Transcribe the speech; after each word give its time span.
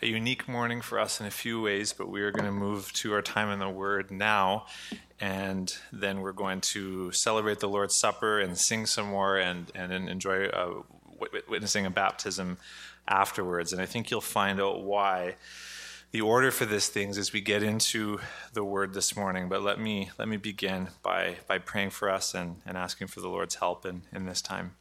a 0.00 0.06
unique 0.06 0.48
morning 0.48 0.80
for 0.80 0.98
us 0.98 1.20
in 1.20 1.26
a 1.26 1.30
few 1.30 1.60
ways, 1.60 1.92
but 1.92 2.08
we 2.08 2.22
are 2.22 2.30
going 2.30 2.44
to 2.44 2.52
move 2.52 2.92
to 2.92 3.12
our 3.12 3.22
time 3.22 3.50
in 3.50 3.58
the 3.58 3.68
Word 3.68 4.10
now. 4.10 4.66
And 5.20 5.74
then 5.92 6.20
we're 6.20 6.32
going 6.32 6.60
to 6.60 7.10
celebrate 7.12 7.58
the 7.60 7.68
Lord's 7.68 7.96
Supper 7.96 8.38
and 8.38 8.56
sing 8.56 8.86
some 8.86 9.06
more 9.08 9.36
and, 9.36 9.70
and 9.74 9.92
enjoy 9.92 10.46
uh, 10.46 10.82
witnessing 11.48 11.86
a 11.86 11.90
baptism 11.90 12.58
afterwards. 13.08 13.72
And 13.72 13.82
I 13.82 13.86
think 13.86 14.10
you'll 14.10 14.20
find 14.20 14.60
out 14.60 14.84
why 14.84 15.34
the 16.10 16.20
order 16.20 16.50
for 16.50 16.64
these 16.64 16.88
things 16.88 17.18
as 17.18 17.32
we 17.32 17.40
get 17.40 17.62
into 17.62 18.20
the 18.52 18.64
word 18.64 18.94
this 18.94 19.16
morning. 19.16 19.48
But 19.48 19.62
let 19.62 19.78
me 19.78 20.10
let 20.18 20.28
me 20.28 20.36
begin 20.36 20.88
by 21.02 21.36
by 21.46 21.58
praying 21.58 21.90
for 21.90 22.08
us 22.08 22.34
and, 22.34 22.62
and 22.64 22.78
asking 22.78 23.08
for 23.08 23.20
the 23.20 23.28
Lord's 23.28 23.56
help 23.56 23.84
in, 23.84 24.02
in 24.12 24.24
this 24.24 24.40
time. 24.40 24.77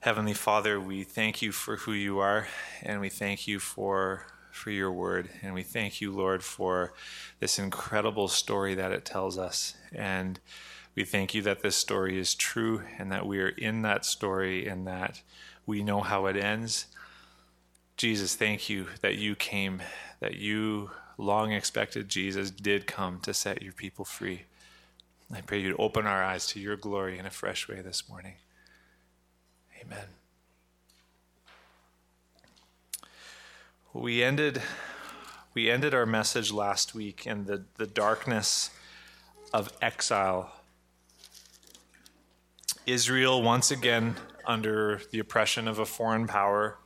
Heavenly 0.00 0.34
Father, 0.34 0.80
we 0.80 1.02
thank 1.04 1.42
you 1.42 1.52
for 1.52 1.76
who 1.76 1.92
you 1.92 2.18
are, 2.18 2.46
and 2.82 3.00
we 3.00 3.08
thank 3.08 3.48
you 3.48 3.58
for 3.58 4.26
for 4.50 4.70
your 4.70 4.90
word, 4.90 5.28
and 5.42 5.54
we 5.54 5.62
thank 5.62 6.00
you, 6.00 6.10
Lord, 6.10 6.42
for 6.42 6.92
this 7.38 7.58
incredible 7.60 8.26
story 8.26 8.74
that 8.74 8.90
it 8.90 9.04
tells 9.04 9.38
us. 9.38 9.76
And 9.94 10.40
we 10.96 11.04
thank 11.04 11.32
you 11.32 11.42
that 11.42 11.62
this 11.62 11.76
story 11.76 12.18
is 12.18 12.34
true 12.34 12.82
and 12.98 13.12
that 13.12 13.24
we 13.24 13.38
are 13.38 13.50
in 13.50 13.82
that 13.82 14.04
story 14.04 14.66
and 14.66 14.84
that 14.88 15.22
we 15.64 15.84
know 15.84 16.00
how 16.00 16.26
it 16.26 16.36
ends 16.36 16.86
Jesus, 17.98 18.36
thank 18.36 18.68
you 18.70 18.86
that 19.00 19.16
you 19.16 19.34
came, 19.34 19.82
that 20.20 20.36
you, 20.36 20.92
long 21.18 21.50
expected 21.50 22.08
Jesus, 22.08 22.52
did 22.52 22.86
come 22.86 23.18
to 23.22 23.34
set 23.34 23.60
your 23.60 23.72
people 23.72 24.04
free. 24.04 24.42
I 25.34 25.40
pray 25.40 25.58
you'd 25.58 25.74
open 25.80 26.06
our 26.06 26.22
eyes 26.22 26.46
to 26.48 26.60
your 26.60 26.76
glory 26.76 27.18
in 27.18 27.26
a 27.26 27.30
fresh 27.30 27.68
way 27.68 27.80
this 27.80 28.08
morning. 28.08 28.34
Amen. 29.90 30.04
We 33.94 34.22
ended 34.22 34.62
we 35.54 35.70
ended 35.70 35.94
our 35.94 36.06
message 36.06 36.52
last 36.52 36.94
week 36.94 37.26
in 37.26 37.46
the, 37.46 37.64
the 37.78 37.86
darkness 37.86 38.70
of 39.52 39.72
exile. 39.82 40.52
Israel 42.86 43.42
once 43.42 43.70
again 43.70 44.14
under 44.46 45.00
the 45.10 45.18
oppression 45.18 45.66
of 45.66 45.78
a 45.78 45.86
foreign 45.86 46.26
power 46.26 46.78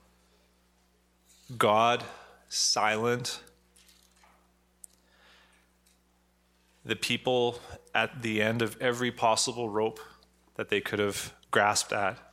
God 1.59 2.05
silent. 2.49 3.41
The 6.85 6.97
people 6.97 7.61
at 7.95 8.23
the 8.23 8.41
end 8.41 8.63
of 8.63 8.81
every 8.81 9.11
possible 9.11 9.69
rope 9.69 10.01
that 10.55 10.69
they 10.69 10.81
could 10.81 10.99
have 10.99 11.35
grasped 11.51 11.93
at, 11.93 12.32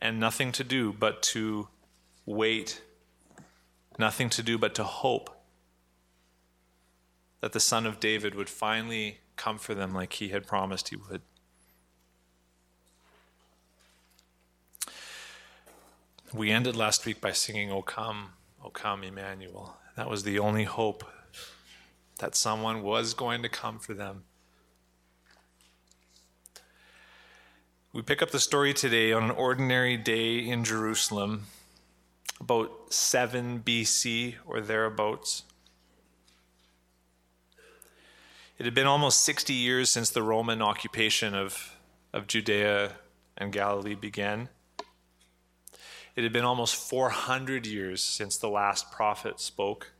and 0.00 0.18
nothing 0.18 0.52
to 0.52 0.64
do 0.64 0.92
but 0.92 1.22
to 1.22 1.68
wait, 2.26 2.82
nothing 3.98 4.30
to 4.30 4.42
do 4.42 4.56
but 4.58 4.74
to 4.74 4.84
hope 4.84 5.36
that 7.40 7.52
the 7.52 7.60
Son 7.60 7.86
of 7.86 8.00
David 8.00 8.34
would 8.34 8.48
finally 8.48 9.18
come 9.36 9.58
for 9.58 9.74
them 9.74 9.94
like 9.94 10.14
he 10.14 10.28
had 10.28 10.46
promised 10.46 10.88
he 10.90 10.96
would. 10.96 11.22
We 16.32 16.50
ended 16.50 16.76
last 16.76 17.06
week 17.06 17.20
by 17.20 17.32
singing, 17.32 17.72
O 17.72 17.82
come, 17.82 18.34
O 18.62 18.70
come, 18.70 19.02
Emmanuel. 19.02 19.76
That 19.96 20.08
was 20.08 20.22
the 20.22 20.38
only 20.38 20.64
hope 20.64 21.04
that 22.18 22.36
someone 22.36 22.82
was 22.82 23.14
going 23.14 23.42
to 23.42 23.48
come 23.48 23.78
for 23.78 23.94
them. 23.94 24.24
We 27.92 28.02
pick 28.02 28.22
up 28.22 28.30
the 28.30 28.38
story 28.38 28.72
today 28.72 29.12
on 29.12 29.24
an 29.24 29.32
ordinary 29.32 29.96
day 29.96 30.38
in 30.38 30.62
Jerusalem, 30.62 31.46
about 32.40 32.92
7 32.92 33.64
BC 33.66 34.36
or 34.46 34.60
thereabouts. 34.60 35.42
It 38.58 38.64
had 38.64 38.76
been 38.76 38.86
almost 38.86 39.22
60 39.22 39.52
years 39.52 39.90
since 39.90 40.08
the 40.08 40.22
Roman 40.22 40.62
occupation 40.62 41.34
of, 41.34 41.74
of 42.12 42.28
Judea 42.28 42.92
and 43.36 43.52
Galilee 43.52 43.96
began. 43.96 44.50
It 46.14 46.22
had 46.22 46.32
been 46.32 46.44
almost 46.44 46.76
400 46.76 47.66
years 47.66 48.04
since 48.04 48.36
the 48.36 48.48
last 48.48 48.92
prophet 48.92 49.40
spoke. 49.40 49.90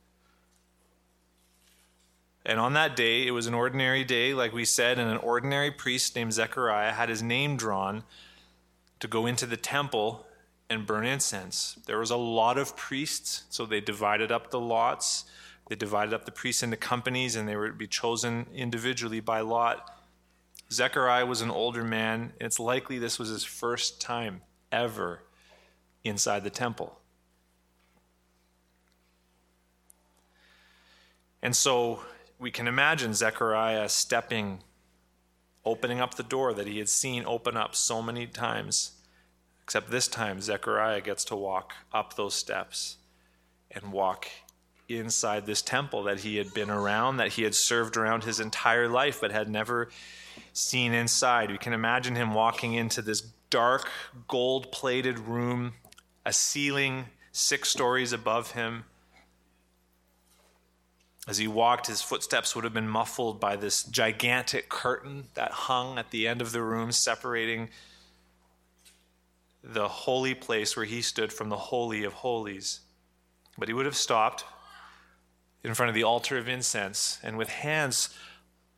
And 2.45 2.59
on 2.59 2.73
that 2.73 2.97
day, 2.97 3.27
it 3.27 3.33
was 3.33 3.47
an 3.47 3.55
ordinary 3.55 4.03
day, 4.03 4.33
like 4.33 4.53
we 4.53 4.65
said, 4.65 4.99
and 4.99 5.11
an 5.11 5.19
ordinary 5.19 5.71
priest 5.71 6.17
named 6.17 6.33
Zechariah 6.33 6.93
had 6.93 7.09
his 7.09 7.23
name 7.23 7.57
drawn 7.57 8.03
to 9.01 9.09
go 9.09 9.27
into 9.27 9.47
the 9.47 9.57
temple 9.57 10.27
and 10.71 10.87
burn 10.87 11.05
incense. 11.05 11.79
There 11.87 11.99
was 11.99 12.11
a 12.11 12.17
lot 12.17 12.57
of 12.57 12.77
priests, 12.77 13.45
so 13.51 13.67
they 13.67 13.81
divided 13.81 14.33
up 14.33 14.51
the 14.51 14.61
lots. 14.61 15.25
They 15.69 15.77
divided 15.77 16.15
up 16.15 16.25
the 16.25 16.33
priests 16.33 16.63
into 16.63 16.77
companies, 16.77 17.37
and 17.37 17.47
they 17.47 17.57
were 17.57 17.69
to 17.69 17.75
be 17.75 17.87
chosen 17.87 18.47
individually 18.55 19.21
by 19.21 19.41
lot. 19.41 19.95
Zechariah 20.73 21.27
was 21.27 21.43
an 21.43 21.51
older 21.51 21.85
man, 21.85 22.33
and 22.39 22.47
it's 22.47 22.61
likely 22.61 22.99
this 22.99 23.19
was 23.19 23.29
his 23.29 23.45
first 23.45 24.01
time 24.01 24.43
ever 24.73 25.23
inside 26.05 26.45
the 26.45 26.51
temple. 26.51 27.01
And 31.43 31.57
so 31.57 32.01
we 32.41 32.51
can 32.51 32.67
imagine 32.67 33.13
Zechariah 33.13 33.89
stepping, 33.89 34.61
opening 35.65 36.01
up 36.01 36.15
the 36.15 36.23
door 36.23 36.55
that 36.55 36.67
he 36.67 36.79
had 36.79 36.89
seen 36.89 37.25
open 37.27 37.57
up 37.57 37.75
so 37.75 38.01
many 38.01 38.27
times. 38.27 38.93
Except 39.63 39.91
this 39.91 40.09
time, 40.09 40.41
Zechariah 40.41 41.03
gets 41.03 41.25
to 41.27 41.37
walk 41.37 41.75
up 41.93 42.17
those 42.17 42.35
steps 42.35 42.97
and 43.71 43.93
walk 43.93 44.27
inside 44.89 45.47
this 45.47 45.63
temple 45.63 46.03
that 46.05 46.21
he 46.21 46.39
had 46.39 46.53
been 46.55 46.71
around, 46.71 47.19
that 47.19 47.35
he 47.35 47.43
had 47.43 47.55
served 47.55 47.97
around 47.97 48.25
his 48.25 48.41
entire 48.41 48.89
life, 48.89 49.21
but 49.21 49.31
had 49.31 49.49
never 49.49 49.91
seen 50.53 50.93
inside. 50.93 51.51
We 51.51 51.59
can 51.59 51.75
imagine 51.75 52.17
him 52.17 52.35
walking 52.35 52.73
into 52.73 53.03
this 53.03 53.21
dark, 53.51 53.89
gold 54.27 54.73
plated 54.73 55.19
room 55.19 55.75
a 56.25 56.33
ceiling 56.33 57.07
six 57.33 57.69
stories 57.69 58.13
above 58.13 58.53
him. 58.53 58.85
As 61.29 61.39
he 61.39 61.47
walked, 61.47 61.87
his 61.87 62.03
footsteps 62.03 62.55
would 62.55 62.65
have 62.65 62.73
been 62.73 62.89
muffled 62.89 63.41
by 63.41 63.57
this 63.57 63.83
gigantic 63.85 64.69
curtain 64.69 65.29
that 65.35 65.53
hung 65.53 65.99
at 65.99 66.11
the 66.11 66.27
end 66.27 66.41
of 66.41 66.53
the 66.53 66.63
room, 66.63 66.93
separating 66.93 67.69
the 69.63 69.89
holy 69.89 70.35
place 70.35 70.77
where 70.77 70.87
he 70.87 71.03
stood 71.03 71.33
from 71.33 71.51
the 71.51 71.57
Holy 71.57 72.05
of 72.05 72.15
Holies. 72.15 72.81
But 73.59 73.69
he 73.69 73.75
would 73.75 73.87
have 73.87 73.97
stopped 73.97 74.45
in 75.63 75.75
front 75.75 75.91
of 75.91 75.95
the 75.95 76.05
altar 76.05 76.39
of 76.39 76.49
incense 76.49 77.19
and 77.23 77.37
with 77.37 77.51
hands 77.51 78.09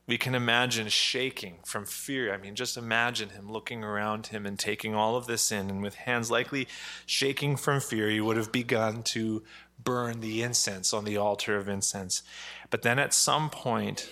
we 0.06 0.18
can 0.18 0.34
imagine 0.34 0.88
shaking 0.88 1.58
from 1.64 1.84
fear. 1.84 2.34
I 2.34 2.36
mean, 2.36 2.54
just 2.54 2.76
imagine 2.76 3.30
him 3.30 3.50
looking 3.50 3.84
around 3.84 4.28
him 4.28 4.46
and 4.46 4.58
taking 4.58 4.94
all 4.94 5.16
of 5.16 5.26
this 5.26 5.52
in, 5.52 5.70
and 5.70 5.82
with 5.82 5.94
hands 5.94 6.30
likely 6.30 6.66
shaking 7.06 7.56
from 7.56 7.80
fear, 7.80 8.10
he 8.10 8.20
would 8.20 8.36
have 8.36 8.50
begun 8.50 9.02
to 9.04 9.42
burn 9.82 10.20
the 10.20 10.42
incense 10.42 10.92
on 10.92 11.04
the 11.04 11.16
altar 11.16 11.56
of 11.56 11.68
incense. 11.68 12.22
But 12.70 12.82
then 12.82 12.98
at 12.98 13.14
some 13.14 13.48
point, 13.48 14.08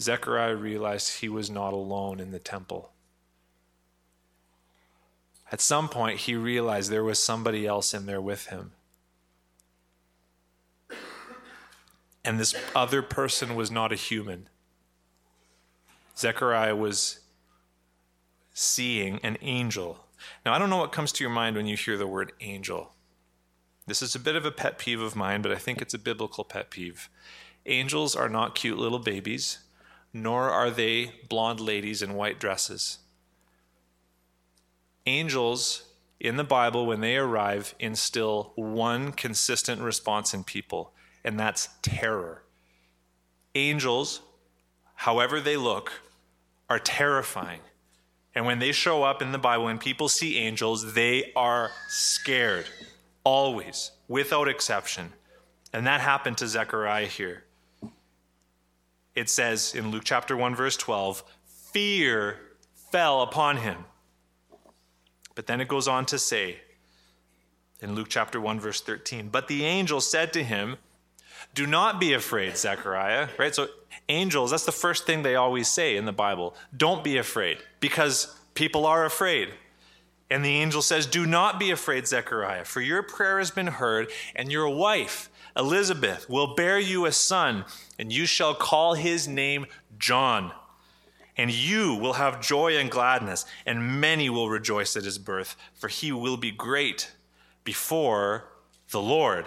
Zechariah 0.00 0.56
realized 0.56 1.20
he 1.20 1.28
was 1.28 1.50
not 1.50 1.72
alone 1.72 2.20
in 2.20 2.30
the 2.30 2.38
temple. 2.38 2.92
At 5.50 5.60
some 5.60 5.88
point, 5.88 6.20
he 6.20 6.34
realized 6.34 6.90
there 6.90 7.04
was 7.04 7.22
somebody 7.22 7.66
else 7.66 7.94
in 7.94 8.06
there 8.06 8.20
with 8.20 8.46
him. 8.46 8.72
And 12.24 12.38
this 12.38 12.54
other 12.74 13.02
person 13.02 13.54
was 13.54 13.70
not 13.70 13.92
a 13.92 13.96
human. 13.96 14.48
Zechariah 16.16 16.76
was 16.76 17.20
seeing 18.52 19.20
an 19.22 19.38
angel. 19.40 20.04
Now, 20.44 20.52
I 20.52 20.58
don't 20.58 20.70
know 20.70 20.78
what 20.78 20.92
comes 20.92 21.12
to 21.12 21.24
your 21.24 21.32
mind 21.32 21.56
when 21.56 21.66
you 21.66 21.76
hear 21.76 21.96
the 21.96 22.06
word 22.06 22.32
angel. 22.40 22.92
This 23.86 24.02
is 24.02 24.14
a 24.14 24.20
bit 24.20 24.36
of 24.36 24.44
a 24.44 24.50
pet 24.50 24.78
peeve 24.78 25.00
of 25.00 25.16
mine, 25.16 25.42
but 25.42 25.52
I 25.52 25.56
think 25.56 25.80
it's 25.80 25.94
a 25.94 25.98
biblical 25.98 26.44
pet 26.44 26.70
peeve. 26.70 27.08
Angels 27.66 28.16
are 28.16 28.28
not 28.28 28.54
cute 28.54 28.78
little 28.78 28.98
babies, 28.98 29.58
nor 30.12 30.50
are 30.50 30.70
they 30.70 31.12
blonde 31.28 31.60
ladies 31.60 32.02
in 32.02 32.14
white 32.14 32.40
dresses. 32.40 32.98
Angels 35.06 35.84
in 36.20 36.36
the 36.36 36.44
Bible, 36.44 36.84
when 36.84 37.00
they 37.00 37.16
arrive, 37.16 37.74
instill 37.78 38.52
one 38.56 39.12
consistent 39.12 39.80
response 39.80 40.34
in 40.34 40.42
people 40.42 40.92
and 41.24 41.38
that's 41.38 41.68
terror. 41.82 42.42
Angels, 43.54 44.20
however 44.94 45.40
they 45.40 45.56
look, 45.56 45.92
are 46.68 46.78
terrifying. 46.78 47.60
And 48.34 48.46
when 48.46 48.58
they 48.58 48.72
show 48.72 49.02
up 49.02 49.22
in 49.22 49.32
the 49.32 49.38
Bible, 49.38 49.64
when 49.64 49.78
people 49.78 50.08
see 50.08 50.38
angels, 50.38 50.94
they 50.94 51.32
are 51.34 51.70
scared, 51.88 52.66
always, 53.24 53.90
without 54.06 54.48
exception. 54.48 55.12
And 55.72 55.86
that 55.86 56.00
happened 56.00 56.38
to 56.38 56.46
Zechariah 56.46 57.06
here. 57.06 57.44
It 59.14 59.28
says 59.28 59.74
in 59.74 59.90
Luke 59.90 60.04
chapter 60.04 60.36
1, 60.36 60.54
verse 60.54 60.76
12, 60.76 61.24
fear 61.72 62.38
fell 62.92 63.22
upon 63.22 63.58
him. 63.58 63.84
But 65.34 65.46
then 65.46 65.60
it 65.60 65.68
goes 65.68 65.88
on 65.88 66.06
to 66.06 66.18
say, 66.18 66.58
in 67.80 67.94
Luke 67.94 68.08
chapter 68.08 68.40
1, 68.40 68.60
verse 68.60 68.80
13. 68.80 69.28
But 69.28 69.48
the 69.48 69.64
angel 69.64 70.00
said 70.00 70.32
to 70.32 70.42
him, 70.42 70.76
Do 71.54 71.66
not 71.66 71.98
be 71.98 72.12
afraid, 72.12 72.56
Zechariah. 72.56 73.28
Right? 73.38 73.54
So, 73.54 73.68
angels, 74.08 74.50
that's 74.50 74.66
the 74.66 74.72
first 74.72 75.06
thing 75.06 75.22
they 75.22 75.34
always 75.34 75.68
say 75.68 75.96
in 75.96 76.04
the 76.04 76.12
Bible. 76.12 76.54
Don't 76.76 77.02
be 77.04 77.16
afraid, 77.16 77.58
because 77.80 78.34
people 78.54 78.86
are 78.86 79.04
afraid. 79.04 79.50
And 80.30 80.44
the 80.44 80.56
angel 80.56 80.82
says, 80.82 81.06
Do 81.06 81.26
not 81.26 81.58
be 81.58 81.70
afraid, 81.70 82.06
Zechariah, 82.06 82.64
for 82.64 82.80
your 82.80 83.02
prayer 83.02 83.38
has 83.38 83.50
been 83.50 83.66
heard, 83.68 84.08
and 84.36 84.52
your 84.52 84.68
wife, 84.68 85.30
Elizabeth, 85.56 86.28
will 86.28 86.54
bear 86.54 86.78
you 86.78 87.06
a 87.06 87.12
son, 87.12 87.64
and 87.98 88.12
you 88.12 88.26
shall 88.26 88.54
call 88.54 88.94
his 88.94 89.26
name 89.26 89.66
John. 89.98 90.52
And 91.36 91.52
you 91.52 91.94
will 91.94 92.14
have 92.14 92.40
joy 92.40 92.76
and 92.76 92.90
gladness, 92.90 93.46
and 93.64 94.00
many 94.00 94.28
will 94.28 94.50
rejoice 94.50 94.96
at 94.96 95.04
his 95.04 95.18
birth, 95.18 95.56
for 95.74 95.88
he 95.88 96.12
will 96.12 96.36
be 96.36 96.50
great 96.50 97.12
before 97.64 98.48
the 98.90 99.00
Lord. 99.00 99.46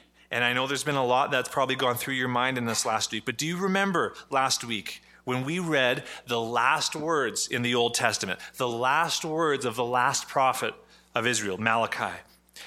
and 0.31 0.43
I 0.43 0.53
know 0.53 0.65
there's 0.65 0.83
been 0.83 0.95
a 0.95 1.05
lot 1.05 1.29
that's 1.29 1.49
probably 1.49 1.75
gone 1.75 1.95
through 1.95 2.13
your 2.13 2.29
mind 2.29 2.57
in 2.57 2.65
this 2.65 2.85
last 2.85 3.11
week, 3.11 3.25
but 3.25 3.37
do 3.37 3.45
you 3.45 3.57
remember 3.57 4.13
last 4.29 4.63
week 4.63 5.01
when 5.25 5.45
we 5.45 5.59
read 5.59 6.03
the 6.25 6.39
last 6.39 6.95
words 6.95 7.47
in 7.47 7.61
the 7.61 7.75
Old 7.75 7.93
Testament, 7.93 8.39
the 8.57 8.67
last 8.67 9.25
words 9.25 9.65
of 9.65 9.75
the 9.75 9.85
last 9.85 10.27
prophet 10.27 10.73
of 11.13 11.27
Israel, 11.27 11.57
Malachi? 11.57 12.17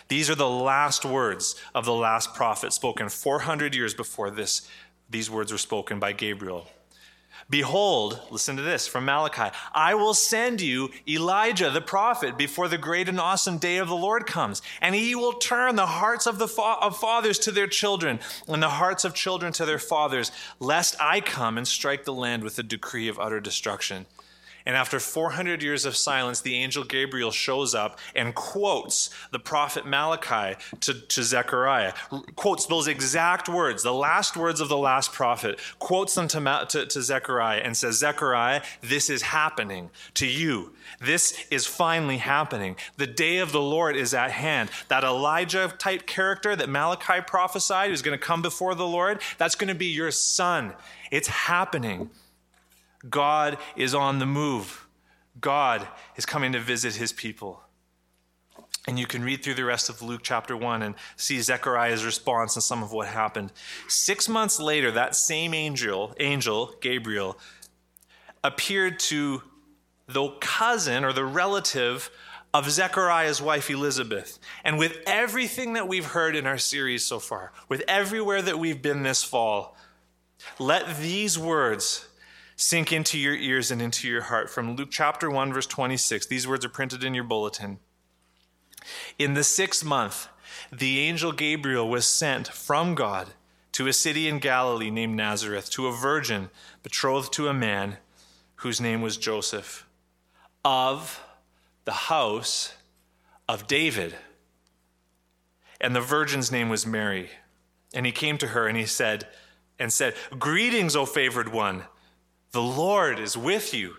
These 0.09 0.29
are 0.29 0.35
the 0.35 0.49
last 0.49 1.05
words 1.05 1.57
of 1.75 1.85
the 1.85 1.95
last 1.95 2.35
prophet 2.35 2.73
spoken 2.73 3.09
400 3.09 3.75
years 3.75 3.95
before 3.95 4.31
this. 4.31 4.69
These 5.09 5.31
words 5.31 5.51
were 5.51 5.59
spoken 5.59 5.99
by 5.99 6.13
Gabriel. 6.13 6.69
Behold, 7.55 8.21
listen 8.33 8.57
to 8.57 8.63
this 8.63 8.89
from 8.89 9.05
Malachi 9.05 9.57
I 9.73 9.95
will 9.95 10.13
send 10.13 10.61
you 10.61 10.91
Elijah 11.07 11.71
the 11.71 11.81
prophet 11.81 12.37
before 12.37 12.67
the 12.67 12.77
great 12.77 13.09
and 13.09 13.21
awesome 13.21 13.59
day 13.59 13.77
of 13.77 13.87
the 13.87 13.95
Lord 13.95 14.27
comes, 14.27 14.61
and 14.81 14.93
he 14.93 15.15
will 15.15 15.35
turn 15.35 15.77
the 15.77 15.87
hearts 15.87 16.27
of 16.27 16.41
the 16.41 16.49
fa- 16.49 16.79
of 16.81 16.99
fathers 16.99 17.39
to 17.39 17.53
their 17.53 17.69
children, 17.69 18.19
and 18.49 18.61
the 18.61 18.69
hearts 18.71 19.05
of 19.05 19.15
children 19.15 19.53
to 19.53 19.65
their 19.65 19.79
fathers, 19.79 20.33
lest 20.59 20.97
I 20.99 21.21
come 21.21 21.57
and 21.57 21.69
strike 21.69 22.05
the 22.05 22.13
land 22.13 22.43
with 22.43 22.59
a 22.59 22.65
decree 22.65 23.07
of 23.07 23.21
utter 23.21 23.39
destruction. 23.39 24.07
And 24.67 24.77
after 24.77 24.99
400 24.99 25.63
years 25.63 25.85
of 25.85 25.95
silence, 25.95 26.41
the 26.41 26.57
angel 26.57 26.85
Gabriel 26.85 27.31
shows 27.31 27.75
up 27.75 27.99
and 28.17 28.35
quotes 28.35 29.11
the 29.31 29.39
prophet 29.39 29.87
Malachi 29.87 30.59
to, 30.81 30.95
to 30.95 31.23
Zechariah, 31.23 31.93
quotes 32.35 32.65
those 32.67 32.89
exact 32.89 33.49
words, 33.49 33.83
the 33.83 33.93
last 33.93 34.37
words 34.37 34.61
of 34.61 34.69
the 34.69 34.79
last 34.79 35.13
prophet, 35.13 35.61
quotes 35.79 36.15
them 36.15 36.29
to, 36.29 36.67
to, 36.71 36.87
to 36.87 37.03
Zechariah 37.03 37.61
and 37.61 37.77
says, 37.77 37.99
Zechariah, 37.99 38.63
this 38.81 39.11
is 39.11 39.23
happening 39.23 39.91
to 40.15 40.27
you. 40.27 40.73
This 41.01 41.47
is 41.51 41.67
finally 41.67 42.19
happening. 42.19 42.77
The 42.97 43.07
day 43.07 43.39
of 43.39 43.53
the 43.53 43.61
Lord 43.61 43.97
is 43.97 44.15
at 44.15 44.31
hand. 44.31 44.71
That 44.89 45.05
Elijah 45.05 45.75
type 45.79 46.07
character 46.07 46.57
that 46.57 46.71
Malachi 46.71 47.21
prophesied 47.27 47.91
who's 47.91 48.03
going 48.03 48.19
to 48.19 48.25
come 48.25 48.41
before 48.41 48.75
the 48.75 48.87
Lord, 48.87 49.21
that's 49.37 49.55
going 49.55 49.69
to 49.69 49.75
be 49.75 49.87
your 49.87 50.11
son. 50.11 50.73
It's 51.11 51.29
happening. 51.29 52.11
God 53.09 53.59
is 53.77 53.95
on 53.95 54.19
the 54.19 54.27
move. 54.27 54.87
God 55.41 55.87
is 56.17 56.27
coming 56.27 56.53
to 56.53 56.61
visit 56.61 56.95
his 56.95 57.13
people. 57.13 57.61
And 58.87 58.99
you 58.99 59.07
can 59.07 59.23
read 59.25 59.43
through 59.43 59.55
the 59.55 59.65
rest 59.65 59.89
of 59.89 60.03
Luke 60.03 60.21
chapter 60.23 60.57
1 60.57 60.83
and 60.83 60.95
see 61.17 61.41
Zechariah's 61.41 62.05
response 62.05 62.55
and 62.55 62.63
some 62.63 62.83
of 62.83 62.93
what 62.93 63.09
happened. 63.09 63.53
Six 63.89 64.29
months 64.29 64.61
later, 64.61 64.91
that 64.91 65.17
same 65.17 65.55
angel, 65.55 66.15
angel, 66.21 66.75
Gabriel, 66.81 67.39
appeared 68.43 68.99
to 68.99 69.43
the 70.07 70.29
cousin 70.41 71.03
or 71.03 71.15
the 71.15 71.25
relative 71.25 72.11
of 72.53 72.71
Zechariah's 72.71 73.41
wife 73.41 73.71
Elizabeth. 73.71 74.39
And 74.63 74.79
with 74.79 74.99
everything 75.07 75.73
that 75.73 75.89
we've 75.89 76.05
heard 76.05 76.37
in 76.37 76.47
our 76.47 76.59
series 76.59 77.05
so 77.05 77.19
far, 77.19 77.53
with 77.69 77.83
everywhere 77.89 78.43
that 78.43 78.59
we've 78.59 78.83
been 78.83 79.03
this 79.03 79.25
fall, 79.25 79.77
let 80.59 80.99
these 80.99 81.39
words 81.39 82.07
sink 82.65 82.91
into 82.95 83.19
your 83.19 83.35
ears 83.35 83.71
and 83.71 83.83
into 83.83 84.09
your 84.09 84.23
heart. 84.23 84.49
From 84.49 84.75
Luke 84.75 84.89
chapter 84.91 85.31
1, 85.31 85.53
verse 85.53 85.67
26, 85.67 86.25
these 86.25 86.49
words 86.49 86.65
are 86.65 86.71
printed 86.71 87.05
in 87.05 87.13
your 87.13 87.23
bulletin. 87.23 87.79
In 89.19 89.35
the 89.35 89.45
sixth 89.45 89.85
month, 89.85 90.29
the 90.73 91.01
angel 91.01 91.31
Gabriel 91.31 91.87
was 91.87 92.07
sent 92.07 92.49
from 92.49 92.95
God 92.95 93.35
to 93.73 93.87
a 93.87 93.93
city 93.93 94.29
in 94.29 94.39
Galilee 94.39 94.91
named 94.91 95.15
Nazareth 95.15 95.69
to 95.73 95.89
a 95.89 95.93
virgin 95.93 96.49
betrothed 96.83 97.35
to 97.35 97.49
a 97.49 97.55
man 97.55 97.99
whose 98.57 98.81
name 98.81 99.03
was 99.03 99.19
Joseph 99.19 99.87
of 100.65 101.23
the 101.85 101.93
house 101.93 102.73
of 103.47 103.67
David. 103.67 104.15
And 105.83 105.95
the 105.95 106.01
virgin's 106.01 106.51
name 106.51 106.71
was 106.71 106.87
Mary. 106.87 107.29
And 107.93 108.07
he 108.07 108.13
came 108.13 108.39
to 108.39 108.49
her 108.49 108.67
and 108.67 108.79
he 108.79 108.87
said, 108.87 109.29
and 109.79 109.93
said, 109.93 110.15
Greetings, 110.39 110.97
O 110.97 111.05
favored 111.05 111.53
one. 111.53 111.85
The 112.55 112.63
Lord 112.63 113.19
is 113.19 113.37
with 113.37 113.75
you. 113.75 113.97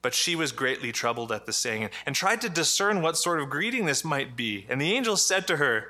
But 0.00 0.14
she 0.14 0.36
was 0.36 0.52
greatly 0.52 0.92
troubled 0.92 1.32
at 1.32 1.44
the 1.44 1.52
saying 1.52 1.90
and 2.06 2.14
tried 2.14 2.40
to 2.42 2.48
discern 2.48 3.02
what 3.02 3.16
sort 3.16 3.40
of 3.40 3.50
greeting 3.50 3.84
this 3.84 4.04
might 4.04 4.36
be. 4.36 4.64
And 4.68 4.80
the 4.80 4.92
angel 4.92 5.16
said 5.16 5.48
to 5.48 5.56
her, 5.56 5.88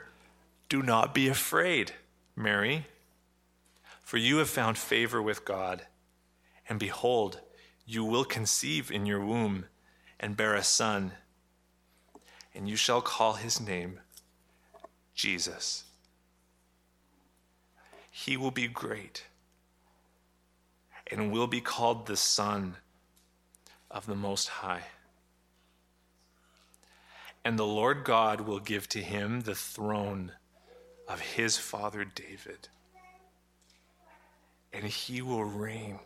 Do 0.70 0.82
not 0.82 1.12
be 1.12 1.28
afraid, 1.28 1.92
Mary, 2.34 2.86
for 4.00 4.16
you 4.16 4.38
have 4.38 4.48
found 4.48 4.78
favor 4.78 5.20
with 5.20 5.44
God. 5.44 5.82
And 6.70 6.80
behold, 6.80 7.40
you 7.84 8.02
will 8.02 8.24
conceive 8.24 8.90
in 8.90 9.04
your 9.04 9.22
womb 9.22 9.66
and 10.18 10.38
bear 10.38 10.54
a 10.54 10.62
son, 10.62 11.12
and 12.54 12.66
you 12.66 12.76
shall 12.76 13.02
call 13.02 13.34
his 13.34 13.60
name 13.60 14.00
Jesus. 15.14 15.84
He 18.10 18.38
will 18.38 18.52
be 18.52 18.68
great 18.68 19.24
and 21.14 21.30
will 21.30 21.46
be 21.46 21.60
called 21.60 22.06
the 22.06 22.16
Son 22.16 22.74
of 23.88 24.04
the 24.04 24.16
Most 24.16 24.48
High. 24.48 24.82
And 27.44 27.56
the 27.56 27.66
Lord 27.66 28.02
God 28.02 28.40
will 28.40 28.58
give 28.58 28.88
to 28.88 28.98
him 29.00 29.42
the 29.42 29.54
throne 29.54 30.32
of 31.06 31.20
his 31.20 31.56
father 31.56 32.04
David. 32.04 32.68
And 34.72 34.86
he 34.86 35.22
will 35.22 35.44
reign 35.44 36.00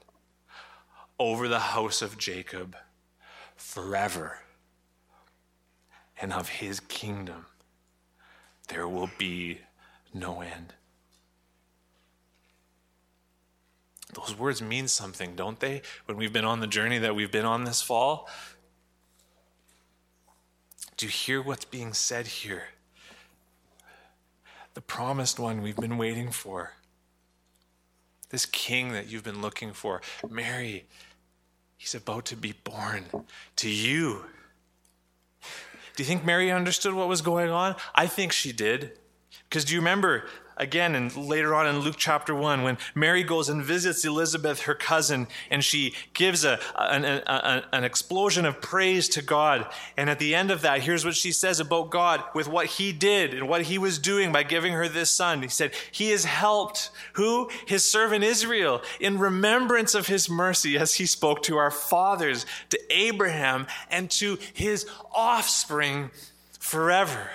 over 1.18 1.48
the 1.48 1.58
house 1.58 2.02
of 2.02 2.18
Jacob 2.18 2.76
forever. 3.56 4.40
And 6.20 6.34
of 6.34 6.50
his 6.50 6.80
kingdom 6.80 7.46
there 8.68 8.86
will 8.86 9.10
be 9.16 9.60
no 10.12 10.42
end. 10.42 10.74
Those 14.14 14.36
words 14.38 14.62
mean 14.62 14.88
something, 14.88 15.34
don't 15.36 15.60
they? 15.60 15.82
When 16.06 16.16
we've 16.16 16.32
been 16.32 16.44
on 16.44 16.60
the 16.60 16.66
journey 16.66 16.98
that 16.98 17.14
we've 17.14 17.30
been 17.30 17.44
on 17.44 17.64
this 17.64 17.82
fall. 17.82 18.28
Do 20.96 21.06
you 21.06 21.10
hear 21.10 21.42
what's 21.42 21.64
being 21.64 21.92
said 21.92 22.26
here? 22.26 22.64
The 24.74 24.80
promised 24.80 25.38
one 25.38 25.62
we've 25.62 25.76
been 25.76 25.98
waiting 25.98 26.30
for. 26.30 26.72
This 28.30 28.46
king 28.46 28.92
that 28.92 29.08
you've 29.08 29.24
been 29.24 29.40
looking 29.40 29.72
for. 29.72 30.02
Mary, 30.28 30.86
he's 31.76 31.94
about 31.94 32.24
to 32.26 32.36
be 32.36 32.52
born 32.64 33.06
to 33.56 33.68
you. 33.68 34.24
Do 35.96 36.02
you 36.02 36.04
think 36.04 36.24
Mary 36.24 36.50
understood 36.50 36.94
what 36.94 37.08
was 37.08 37.22
going 37.22 37.50
on? 37.50 37.74
I 37.94 38.06
think 38.06 38.32
she 38.32 38.52
did. 38.52 38.92
Because 39.48 39.64
do 39.64 39.74
you 39.74 39.80
remember 39.80 40.26
again 40.58 40.94
and 40.94 41.14
later 41.16 41.54
on 41.54 41.66
in 41.66 41.80
Luke 41.80 41.96
chapter 41.96 42.34
1 42.34 42.62
when 42.62 42.78
Mary 42.94 43.22
goes 43.22 43.48
and 43.48 43.62
visits 43.62 44.04
Elizabeth, 44.04 44.62
her 44.62 44.74
cousin, 44.74 45.26
and 45.50 45.64
she 45.64 45.94
gives 46.12 46.44
a, 46.44 46.58
an, 46.78 47.04
an 47.72 47.84
explosion 47.84 48.44
of 48.44 48.60
praise 48.60 49.08
to 49.10 49.22
God. 49.22 49.66
And 49.96 50.10
at 50.10 50.18
the 50.18 50.34
end 50.34 50.50
of 50.50 50.62
that, 50.62 50.82
here's 50.82 51.04
what 51.04 51.14
she 51.14 51.32
says 51.32 51.60
about 51.60 51.90
God 51.90 52.22
with 52.34 52.48
what 52.48 52.66
he 52.66 52.92
did 52.92 53.34
and 53.34 53.48
what 53.48 53.62
he 53.62 53.78
was 53.78 53.98
doing 53.98 54.32
by 54.32 54.42
giving 54.42 54.72
her 54.72 54.88
this 54.88 55.10
son. 55.10 55.42
He 55.42 55.48
said, 55.48 55.72
He 55.90 56.10
has 56.10 56.24
helped 56.24 56.90
who? 57.14 57.50
His 57.66 57.90
servant 57.90 58.24
Israel 58.24 58.82
in 59.00 59.18
remembrance 59.18 59.94
of 59.94 60.06
his 60.06 60.28
mercy 60.28 60.76
as 60.76 60.94
he 60.94 61.06
spoke 61.06 61.42
to 61.44 61.56
our 61.56 61.70
fathers, 61.70 62.46
to 62.70 62.78
Abraham, 62.90 63.66
and 63.90 64.10
to 64.12 64.38
his 64.52 64.86
offspring 65.12 66.10
forever. 66.58 67.30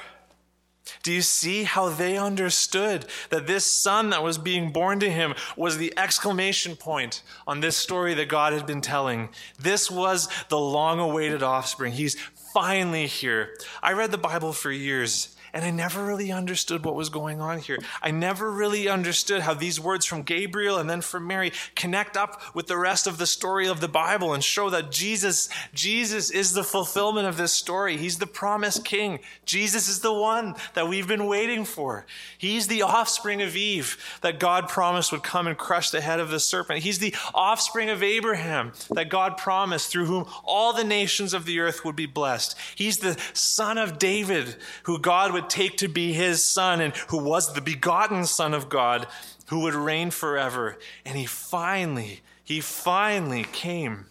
Do 1.04 1.12
you 1.12 1.22
see 1.22 1.64
how 1.64 1.90
they 1.90 2.18
understood 2.18 3.06
that 3.30 3.46
this 3.46 3.66
son 3.66 4.10
that 4.12 4.24
was 4.24 4.38
being 4.38 4.72
born 4.72 5.02
to 5.02 5.12
him 5.12 5.36
was 5.58 5.78
the 5.78 5.94
exclamation 5.98 6.78
point 6.78 7.22
on 7.46 7.60
this 7.60 7.76
story 7.76 8.14
that 8.14 8.30
God 8.30 8.54
had 8.54 8.66
been 8.66 8.80
telling? 8.80 9.30
This 9.60 9.92
was 9.92 10.30
the 10.48 10.58
long 10.58 11.00
awaited 11.00 11.44
offspring. 11.44 11.92
He's 11.92 12.16
finally 12.54 13.08
here. 13.08 13.50
I 13.82 13.92
read 13.92 14.12
the 14.12 14.18
Bible 14.18 14.54
for 14.54 14.72
years 14.72 15.33
and 15.54 15.64
I 15.64 15.70
never 15.70 16.04
really 16.04 16.32
understood 16.32 16.84
what 16.84 16.96
was 16.96 17.10
going 17.10 17.40
on 17.40 17.60
here. 17.60 17.78
I 18.02 18.10
never 18.10 18.52
really 18.52 18.88
understood 18.88 19.42
how 19.42 19.54
these 19.54 19.80
words 19.80 20.04
from 20.06 20.24
Gabriel 20.24 20.80
and 20.80 20.90
then 20.90 21.02
from 21.02 21.28
Mary 21.28 21.52
connect 21.76 22.18
up 22.18 22.42
with 22.56 22.66
the 22.66 22.78
rest 22.78 23.06
of 23.06 23.20
the 23.20 23.28
story 23.28 23.68
of 23.68 23.80
the 23.80 23.88
Bible 23.88 24.34
and 24.34 24.44
show 24.44 24.72
that 24.72 24.92
Jesus, 24.92 25.50
Jesus 25.74 26.32
is 26.32 26.54
the 26.54 26.64
fulfillment 26.64 27.28
of 27.28 27.38
this 27.38 27.54
story. 27.54 27.98
He's 27.98 28.18
the 28.18 28.26
promised 28.26 28.84
king. 28.84 29.20
Jesus 29.46 29.88
is 29.88 30.00
the 30.00 30.14
one 30.14 30.56
that 30.74 30.88
we've 30.88 31.08
been 31.08 31.28
waiting 31.28 31.66
for. 31.66 32.08
He's 32.36 32.68
the 32.68 32.82
offspring 32.82 33.44
of 33.44 33.56
Eve 33.56 33.98
that 34.22 34.40
God 34.40 34.68
promised 34.68 35.12
would 35.12 35.24
come 35.24 35.46
and 35.46 35.58
crush 35.58 35.92
the 35.92 36.02
head 36.02 36.20
of 36.20 36.32
the 36.32 36.40
serpent. 36.40 36.80
He's 36.80 37.00
the 37.00 37.16
offspring 37.36 37.92
of 37.92 38.02
Abraham 38.02 38.74
that 38.90 39.10
God 39.10 39.38
promised 39.38 39.92
through 39.92 40.06
whom 40.06 40.26
all 40.44 40.74
the 40.74 40.84
nations 40.84 41.36
of 41.36 41.46
the 41.46 41.60
earth 41.60 41.86
would 41.86 41.96
be 41.96 42.08
blessed. 42.08 42.58
He's 42.76 42.98
the 42.98 43.20
son 43.34 43.78
of 43.78 44.00
David 44.00 44.56
who 44.84 44.98
God 44.98 45.32
would 45.32 45.43
would 45.44 45.50
take 45.50 45.78
to 45.78 45.88
be 45.88 46.14
his 46.14 46.44
son 46.44 46.80
and 46.80 46.96
who 47.10 47.18
was 47.18 47.54
the 47.54 47.62
begotten 47.62 48.26
son 48.26 48.54
of 48.54 48.70
God 48.70 49.08
who 49.48 49.60
would 49.62 49.76
reign 49.76 50.10
forever. 50.10 50.78
And 51.06 51.18
he 51.18 51.26
finally, 51.26 52.22
he 52.44 52.62
finally 52.62 53.44
came. 53.44 54.06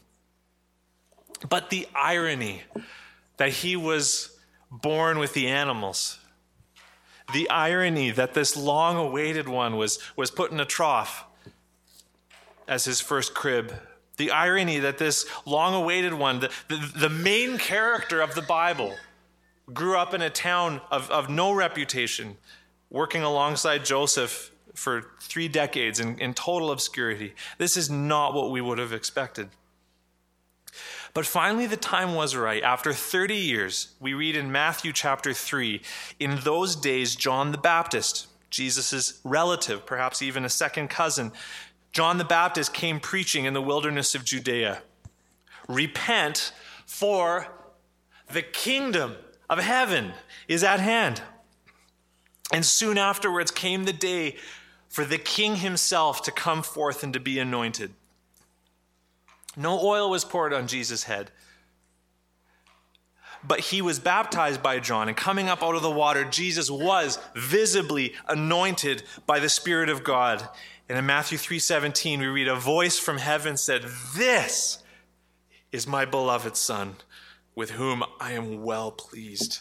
But 1.49 1.71
the 1.71 1.89
irony 1.95 2.62
that 3.39 3.49
he 3.49 3.77
was 3.77 4.39
born 4.71 5.19
with 5.19 5.33
the 5.33 5.49
animals, 5.49 6.19
the 7.33 7.49
irony 7.49 8.11
that 8.11 8.35
this 8.35 8.57
long 8.57 8.97
awaited 8.97 9.49
one 9.49 9.77
was, 9.77 9.99
was 10.17 10.31
put 10.31 10.53
in 10.53 10.61
a 10.61 10.65
trough 10.65 11.25
as 12.69 12.85
his 12.85 13.01
first 13.01 13.35
crib. 13.35 13.75
The 14.19 14.31
irony 14.31 14.79
that 14.81 14.99
this 14.99 15.27
long 15.47 15.75
awaited 15.75 16.15
one, 16.15 16.41
the, 16.41 16.51
the, 16.69 16.93
the 16.95 17.09
main 17.09 17.57
character 17.59 18.21
of 18.21 18.35
the 18.35 18.43
Bible, 18.43 18.95
grew 19.73 19.97
up 19.97 20.14
in 20.14 20.23
a 20.23 20.31
town 20.31 20.81
of, 20.91 21.11
of 21.11 21.29
no 21.29 21.52
reputation, 21.52 22.37
working 22.91 23.23
alongside 23.23 23.85
Joseph 23.85 24.50
for 24.75 25.12
three 25.21 25.49
decades 25.49 26.00
in, 26.00 26.19
in 26.19 26.35
total 26.35 26.71
obscurity. 26.71 27.35
This 27.59 27.76
is 27.76 27.91
not 27.91 28.35
what 28.35 28.50
we 28.50 28.61
would 28.61 28.79
have 28.79 28.93
expected. 28.93 29.49
But 31.14 31.26
finally, 31.26 31.67
the 31.67 31.76
time 31.76 32.14
was 32.14 32.35
right. 32.35 32.62
After 32.62 32.93
30 32.93 33.35
years, 33.35 33.93
we 34.00 34.14
read 34.14 34.35
in 34.35 34.50
Matthew 34.50 34.93
chapter 34.93 35.35
3 35.35 35.83
in 36.19 36.41
those 36.43 36.75
days, 36.75 37.14
John 37.14 37.52
the 37.52 37.59
Baptist, 37.59 38.29
Jesus' 38.49 39.21
relative, 39.23 39.85
perhaps 39.85 40.23
even 40.23 40.45
a 40.45 40.49
second 40.49 40.88
cousin, 40.88 41.33
John 41.93 42.17
the 42.17 42.25
Baptist 42.25 42.73
came 42.73 43.00
preaching 43.00 43.45
in 43.45 43.52
the 43.52 43.61
wilderness 43.61 44.14
of 44.14 44.25
Judea 44.25 44.83
Repent, 45.69 46.52
for 46.87 47.47
the 48.31 48.43
kingdom 48.43 49.14
of 49.52 49.59
heaven 49.59 50.14
is 50.49 50.64
at 50.64 50.80
hand. 50.80 51.21
And 52.50 52.64
soon 52.64 52.97
afterwards 52.97 53.50
came 53.50 53.85
the 53.85 53.92
day 53.92 54.37
for 54.88 55.04
the 55.04 55.18
king 55.18 55.56
himself 55.56 56.23
to 56.23 56.32
come 56.32 56.62
forth 56.62 57.02
and 57.02 57.12
to 57.12 57.21
be 57.21 57.38
anointed. 57.38 57.92
No 59.54 59.78
oil 59.78 60.09
was 60.09 60.25
poured 60.25 60.54
on 60.54 60.66
Jesus' 60.66 61.04
head, 61.04 61.30
but 63.44 63.61
he 63.61 63.82
was 63.82 63.99
baptized 63.99 64.62
by 64.62 64.78
John. 64.78 65.09
And 65.09 65.16
coming 65.16 65.50
up 65.50 65.62
out 65.62 65.75
of 65.75 65.82
the 65.82 65.90
water, 65.90 66.25
Jesus 66.25 66.71
was 66.71 67.18
visibly 67.35 68.14
anointed 68.26 69.02
by 69.26 69.38
the 69.38 69.50
Spirit 69.50 69.90
of 69.90 70.02
God. 70.02 70.49
And 70.88 70.97
in 70.97 71.04
Matthew 71.04 71.37
3:17 71.37 72.21
we 72.21 72.26
read 72.26 72.49
a 72.49 72.56
voice 72.56 72.99
from 72.99 73.18
heaven 73.18 73.59
said, 73.59 73.85
"This 74.14 74.78
is 75.71 75.87
my 75.87 76.06
beloved 76.06 76.56
son, 76.56 76.97
with 77.54 77.71
whom 77.71 78.02
I 78.21 78.32
am 78.32 78.62
well 78.62 78.90
pleased. 78.90 79.61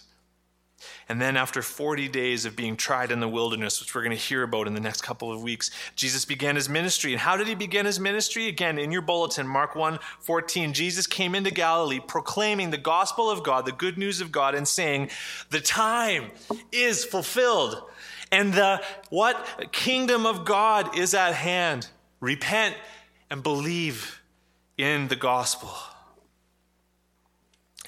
And 1.07 1.21
then, 1.21 1.37
after 1.37 1.61
40 1.61 2.07
days 2.07 2.45
of 2.45 2.55
being 2.55 2.75
tried 2.75 3.11
in 3.11 3.19
the 3.19 3.27
wilderness, 3.27 3.79
which 3.79 3.93
we're 3.93 4.01
going 4.01 4.15
to 4.15 4.23
hear 4.23 4.43
about 4.43 4.67
in 4.67 4.73
the 4.73 4.79
next 4.79 5.01
couple 5.01 5.31
of 5.31 5.43
weeks, 5.43 5.69
Jesus 5.95 6.25
began 6.25 6.55
his 6.55 6.69
ministry. 6.69 7.11
And 7.11 7.21
how 7.21 7.37
did 7.37 7.47
he 7.47 7.55
begin 7.55 7.85
his 7.85 7.99
ministry? 7.99 8.47
Again, 8.47 8.79
in 8.79 8.91
your 8.91 9.01
bulletin, 9.01 9.47
Mark 9.47 9.75
1 9.75 9.99
14, 10.19 10.73
Jesus 10.73 11.07
came 11.07 11.35
into 11.35 11.51
Galilee 11.51 11.99
proclaiming 11.99 12.71
the 12.71 12.77
gospel 12.77 13.29
of 13.29 13.43
God, 13.43 13.65
the 13.65 13.71
good 13.71 13.97
news 13.97 14.21
of 14.21 14.31
God, 14.31 14.55
and 14.55 14.67
saying, 14.67 15.09
The 15.49 15.61
time 15.61 16.31
is 16.71 17.05
fulfilled, 17.05 17.83
and 18.31 18.53
the 18.53 18.81
what? 19.09 19.71
Kingdom 19.71 20.25
of 20.25 20.45
God 20.45 20.97
is 20.97 21.13
at 21.13 21.33
hand. 21.33 21.89
Repent 22.19 22.75
and 23.29 23.43
believe 23.43 24.21
in 24.77 25.09
the 25.09 25.15
gospel. 25.15 25.71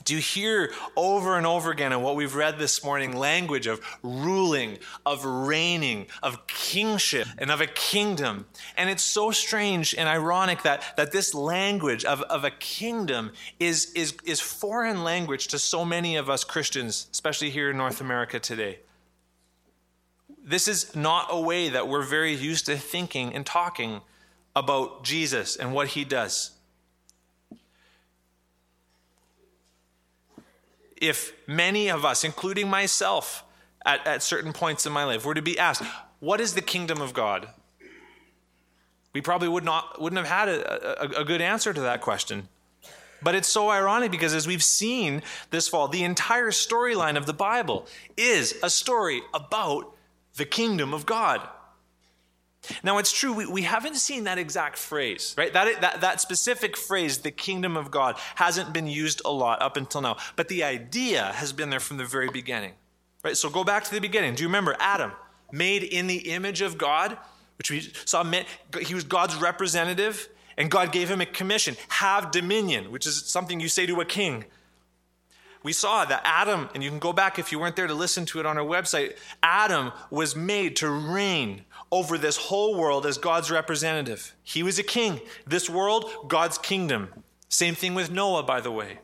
Do 0.03 0.15
you 0.15 0.22
hear 0.22 0.72
over 0.95 1.38
and 1.38 1.45
over 1.45 1.72
again 1.72 1.93
in 1.93 2.01
what 2.01 2.15
we've 2.15 2.36
read 2.36 2.60
this 2.60 2.83
morning 2.83 3.15
language 3.15 3.67
of 3.67 3.79
ruling, 4.01 4.79
of 5.05 5.24
reigning, 5.24 6.07
of 6.22 6.45
kingship, 6.48 7.27
and 7.38 7.50
of 7.50 7.62
a 7.62 7.67
kingdom? 7.67 8.45
And 8.75 8.89
it's 8.89 9.03
so 9.03 9.31
strange 9.31 9.95
and 9.95 10.10
ironic 10.10 10.63
that, 10.63 10.83
that 10.98 11.12
this 11.12 11.33
language 11.33 12.03
of, 12.05 12.22
of 12.24 12.43
a 12.43 12.51
kingdom 12.51 13.31
is, 13.60 13.91
is, 13.93 14.15
is 14.25 14.39
foreign 14.39 15.03
language 15.03 15.48
to 15.50 15.60
so 15.60 15.86
many 15.86 16.15
of 16.17 16.29
us 16.29 16.43
Christians, 16.43 17.07
especially 17.12 17.50
here 17.50 17.69
in 17.69 17.77
North 17.77 18.01
America 18.01 18.39
today. 18.39 18.79
This 20.43 20.67
is 20.67 20.93
not 20.95 21.27
a 21.29 21.39
way 21.39 21.69
that 21.69 21.88
we're 21.88 22.03
very 22.03 22.33
used 22.33 22.65
to 22.65 22.75
thinking 22.77 23.33
and 23.33 23.45
talking 23.45 24.01
about 24.55 25.03
Jesus 25.03 25.55
and 25.55 25.74
what 25.74 25.89
he 25.89 26.03
does. 26.03 26.51
If 31.03 31.33
many 31.48 31.89
of 31.89 32.05
us, 32.05 32.24
including 32.24 32.69
myself, 32.69 33.43
at, 33.86 34.05
at 34.07 34.24
certain 34.24 34.53
points 34.53 34.86
in 34.86 34.93
my 34.93 35.03
life, 35.03 35.25
were 35.25 35.33
to 35.33 35.41
be 35.41 35.60
asked, 35.60 35.83
What 36.19 36.39
is 36.39 36.53
the 36.53 36.62
kingdom 36.62 37.01
of 37.01 37.13
God? 37.13 37.50
We 39.13 39.22
probably 39.22 39.48
would 39.48 39.63
not, 39.63 40.01
wouldn't 40.01 40.25
have 40.25 40.27
had 40.27 40.50
a, 40.50 41.19
a, 41.19 41.22
a 41.22 41.25
good 41.25 41.41
answer 41.41 41.74
to 41.74 41.81
that 41.81 42.01
question. 42.01 42.48
But 43.22 43.36
it's 43.36 43.48
so 43.48 43.69
ironic 43.69 44.12
because 44.12 44.33
as 44.33 44.48
we've 44.48 44.63
seen 44.63 45.22
this 45.50 45.67
fall, 45.67 45.88
the 45.88 46.03
entire 46.03 46.51
storyline 46.51 47.15
of 47.15 47.25
the 47.25 47.33
Bible 47.33 47.88
is 48.17 48.55
a 48.63 48.69
story 48.69 49.22
about 49.33 49.95
the 50.36 50.45
kingdom 50.45 50.93
of 50.93 51.05
God. 51.05 51.48
Now, 52.84 52.98
it's 52.98 53.12
true, 53.12 53.34
we, 53.34 53.46
we 53.46 53.62
haven't 53.63 53.96
seen 53.96 54.24
that 54.24 54.38
exact 54.38 54.77
phrase, 54.77 55.36
right? 55.38 55.51
That, 55.51 55.82
that, 55.82 56.01
that 56.01 56.22
specific 56.22 56.77
phrase, 56.77 57.20
the 57.20 57.32
kingdom 57.32 57.75
of 57.75 57.91
God, 57.91 58.17
hasn't 58.36 58.72
been 58.72 58.88
used 58.88 59.22
a 59.25 59.32
lot 59.32 59.62
up 59.62 59.75
until 59.75 60.01
now. 60.01 60.17
But 60.36 60.48
the 60.48 60.63
idea 60.63 61.24
has 61.36 61.51
been 61.51 61.70
there 61.70 61.82
from 61.82 61.98
the 61.98 62.05
very 62.05 62.29
beginning, 62.29 62.74
right? 63.24 63.36
So 63.36 63.50
go 63.50 63.63
back 63.63 63.84
to 63.86 63.91
the 63.91 64.00
beginning. 64.00 64.36
Do 64.36 64.43
you 64.43 64.48
remember 64.48 64.75
Adam, 64.79 65.12
made 65.51 65.84
in 65.84 66.08
the 66.08 66.32
image 66.32 66.62
of 66.62 66.77
God, 66.77 67.17
which 67.58 67.70
we 67.70 67.91
saw 68.05 68.24
meant 68.24 68.48
he 68.82 68.96
was 68.96 69.03
God's 69.03 69.36
representative, 69.36 70.29
and 70.58 70.70
God 70.70 70.91
gave 70.91 71.10
him 71.10 71.22
a 71.22 71.25
commission 71.25 71.75
have 71.89 72.32
dominion, 72.32 72.91
which 72.91 73.05
is 73.05 73.25
something 73.25 73.60
you 73.60 73.70
say 73.70 73.86
to 73.86 74.01
a 74.01 74.05
king. 74.05 74.46
We 75.63 75.72
saw 75.72 76.03
that 76.05 76.22
Adam, 76.25 76.70
and 76.74 76.84
you 76.84 76.89
can 76.89 77.00
go 77.00 77.13
back 77.13 77.39
if 77.39 77.51
you 77.51 77.60
weren't 77.60 77.77
there 77.77 77.88
to 77.88 77.93
listen 77.93 78.25
to 78.27 78.39
it 78.39 78.46
on 78.46 78.58
our 78.58 78.65
website, 78.65 79.17
Adam 79.41 79.93
was 80.10 80.36
made 80.36 80.75
to 80.77 80.89
reign 80.89 81.63
over 81.94 82.18
this 82.18 82.38
whole 82.38 82.74
world 82.76 83.06
as 83.06 83.20
God's 83.20 83.52
representative. 83.52 84.36
He 84.42 84.64
was 84.64 84.80
a 84.80 84.84
king. 84.84 85.22
This 85.46 85.70
world, 85.70 86.10
God's 86.28 86.58
kingdom. 86.58 87.10
Same 87.50 87.76
thing 87.76 87.94
with 87.94 88.10
Noah, 88.10 88.42
by 88.42 88.62
the 88.62 88.72
way. 88.72 88.98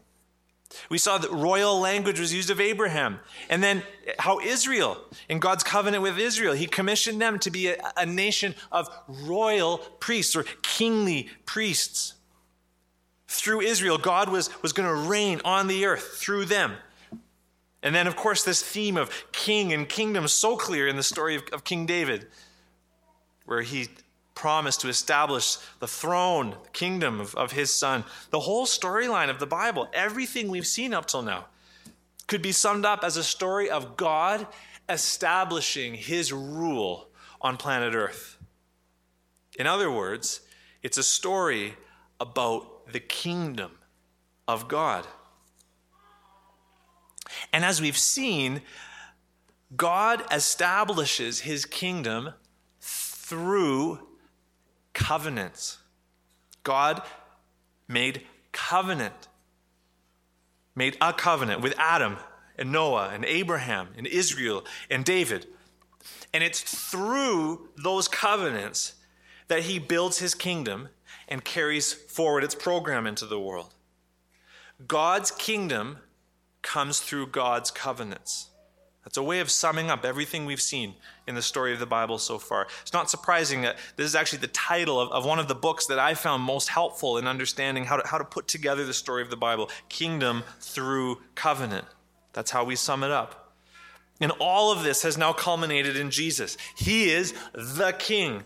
We 0.89 0.97
saw 0.97 1.19
that 1.19 1.31
royal 1.31 1.79
language 1.79 2.19
was 2.19 2.33
used 2.33 2.49
of 2.49 2.59
Abraham. 2.59 3.19
And 3.47 3.61
then 3.61 3.83
how 4.17 4.39
Israel, 4.39 4.97
in 5.29 5.37
God's 5.37 5.63
covenant 5.63 6.01
with 6.01 6.17
Israel, 6.17 6.55
he 6.55 6.65
commissioned 6.65 7.21
them 7.21 7.37
to 7.39 7.51
be 7.51 7.67
a, 7.67 7.77
a 7.95 8.07
nation 8.07 8.55
of 8.71 8.89
royal 9.07 9.77
priests 9.77 10.35
or 10.35 10.43
kingly 10.63 11.29
priests. 11.45 12.15
Through 13.27 13.61
Israel, 13.61 13.99
God 13.99 14.29
was, 14.29 14.49
was 14.63 14.73
going 14.73 14.89
to 14.89 15.07
reign 15.07 15.41
on 15.45 15.67
the 15.67 15.85
earth 15.85 16.17
through 16.17 16.45
them. 16.45 16.73
And 17.83 17.93
then, 17.93 18.07
of 18.07 18.15
course, 18.15 18.43
this 18.43 18.63
theme 18.63 18.97
of 18.97 19.11
king 19.31 19.73
and 19.73 19.87
kingdom 19.87 20.27
so 20.27 20.57
clear 20.57 20.87
in 20.87 20.95
the 20.95 21.03
story 21.03 21.35
of, 21.35 21.43
of 21.53 21.63
King 21.63 21.85
David 21.85 22.25
where 23.49 23.63
he 23.63 23.87
promised 24.35 24.81
to 24.81 24.87
establish 24.87 25.57
the 25.79 25.87
throne, 25.87 26.51
the 26.51 26.69
kingdom 26.69 27.19
of, 27.19 27.33
of 27.33 27.51
his 27.51 27.73
son. 27.73 28.03
The 28.29 28.39
whole 28.39 28.67
storyline 28.67 29.29
of 29.29 29.39
the 29.39 29.47
Bible, 29.47 29.89
everything 29.91 30.49
we've 30.49 30.67
seen 30.67 30.93
up 30.93 31.07
till 31.07 31.23
now, 31.23 31.47
could 32.27 32.43
be 32.43 32.51
summed 32.51 32.85
up 32.85 33.03
as 33.03 33.17
a 33.17 33.23
story 33.23 33.69
of 33.69 33.97
God 33.97 34.45
establishing 34.87 35.95
his 35.95 36.31
rule 36.31 37.09
on 37.41 37.57
planet 37.57 37.95
Earth. 37.95 38.37
In 39.57 39.65
other 39.65 39.91
words, 39.91 40.41
it's 40.83 40.99
a 40.99 41.03
story 41.03 41.73
about 42.19 42.91
the 42.93 42.99
kingdom 42.99 43.71
of 44.47 44.67
God. 44.67 45.07
And 47.51 47.65
as 47.65 47.81
we've 47.81 47.97
seen, 47.97 48.61
God 49.75 50.23
establishes 50.31 51.41
his 51.41 51.65
kingdom 51.65 52.33
through 53.29 53.99
covenants. 54.93 55.77
God 56.63 57.01
made 57.87 58.23
covenant, 58.51 59.27
made 60.75 60.97
a 60.99 61.13
covenant 61.13 61.61
with 61.61 61.75
Adam 61.77 62.17
and 62.57 62.71
Noah 62.71 63.11
and 63.13 63.23
Abraham 63.23 63.89
and 63.95 64.07
Israel 64.07 64.65
and 64.89 65.05
David. 65.05 65.45
And 66.33 66.43
it's 66.43 66.61
through 66.61 67.69
those 67.77 68.07
covenants 68.07 68.95
that 69.47 69.63
he 69.63 69.77
builds 69.77 70.17
his 70.17 70.33
kingdom 70.33 70.89
and 71.27 71.43
carries 71.43 71.93
forward 71.93 72.43
its 72.43 72.55
program 72.55 73.05
into 73.05 73.27
the 73.27 73.39
world. 73.39 73.75
God's 74.87 75.29
kingdom 75.29 75.99
comes 76.61 76.99
through 76.99 77.27
God's 77.27 77.69
covenants. 77.69 78.48
That's 79.09 79.17
a 79.17 79.23
way 79.23 79.39
of 79.39 79.49
summing 79.49 79.89
up 79.89 80.05
everything 80.05 80.45
we've 80.45 80.61
seen 80.61 80.93
in 81.25 81.33
the 81.33 81.41
story 81.41 81.73
of 81.73 81.79
the 81.79 81.87
Bible 81.87 82.19
so 82.19 82.37
far. 82.37 82.67
It's 82.83 82.93
not 82.93 83.09
surprising 83.09 83.63
that 83.63 83.77
this 83.95 84.05
is 84.05 84.13
actually 84.13 84.37
the 84.37 84.49
title 84.49 85.01
of, 85.01 85.09
of 85.09 85.25
one 85.25 85.39
of 85.39 85.47
the 85.47 85.55
books 85.55 85.87
that 85.87 85.97
I 85.97 86.13
found 86.13 86.43
most 86.43 86.69
helpful 86.69 87.17
in 87.17 87.25
understanding 87.25 87.85
how 87.85 87.97
to, 87.97 88.07
how 88.07 88.19
to 88.19 88.23
put 88.23 88.47
together 88.47 88.85
the 88.85 88.93
story 88.93 89.23
of 89.23 89.31
the 89.31 89.35
Bible 89.35 89.71
Kingdom 89.89 90.43
through 90.59 91.17
Covenant. 91.33 91.85
That's 92.33 92.51
how 92.51 92.63
we 92.63 92.75
sum 92.75 93.03
it 93.03 93.09
up. 93.09 93.55
And 94.21 94.31
all 94.39 94.71
of 94.71 94.83
this 94.83 95.01
has 95.01 95.17
now 95.17 95.33
culminated 95.33 95.97
in 95.97 96.11
Jesus. 96.11 96.55
He 96.77 97.09
is 97.09 97.33
the 97.55 97.95
King. 97.97 98.43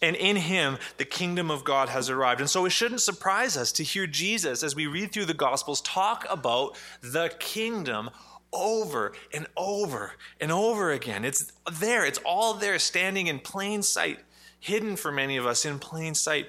And 0.00 0.14
in 0.14 0.36
him, 0.36 0.78
the 0.98 1.04
kingdom 1.04 1.50
of 1.50 1.64
God 1.64 1.88
has 1.88 2.08
arrived. 2.08 2.40
And 2.40 2.48
so 2.48 2.64
it 2.64 2.70
shouldn't 2.70 3.00
surprise 3.00 3.56
us 3.56 3.72
to 3.72 3.82
hear 3.82 4.06
Jesus, 4.06 4.62
as 4.62 4.76
we 4.76 4.86
read 4.86 5.10
through 5.10 5.24
the 5.24 5.34
Gospels, 5.34 5.80
talk 5.80 6.24
about 6.30 6.78
the 7.00 7.34
kingdom 7.40 8.10
over 8.52 9.12
and 9.32 9.46
over 9.56 10.12
and 10.40 10.50
over 10.50 10.90
again. 10.90 11.24
It's 11.24 11.52
there, 11.70 12.04
it's 12.04 12.20
all 12.24 12.54
there, 12.54 12.78
standing 12.78 13.26
in 13.26 13.40
plain 13.40 13.82
sight, 13.82 14.20
hidden 14.58 14.96
for 14.96 15.12
many 15.12 15.36
of 15.36 15.46
us 15.46 15.64
in 15.64 15.78
plain 15.78 16.14
sight. 16.14 16.46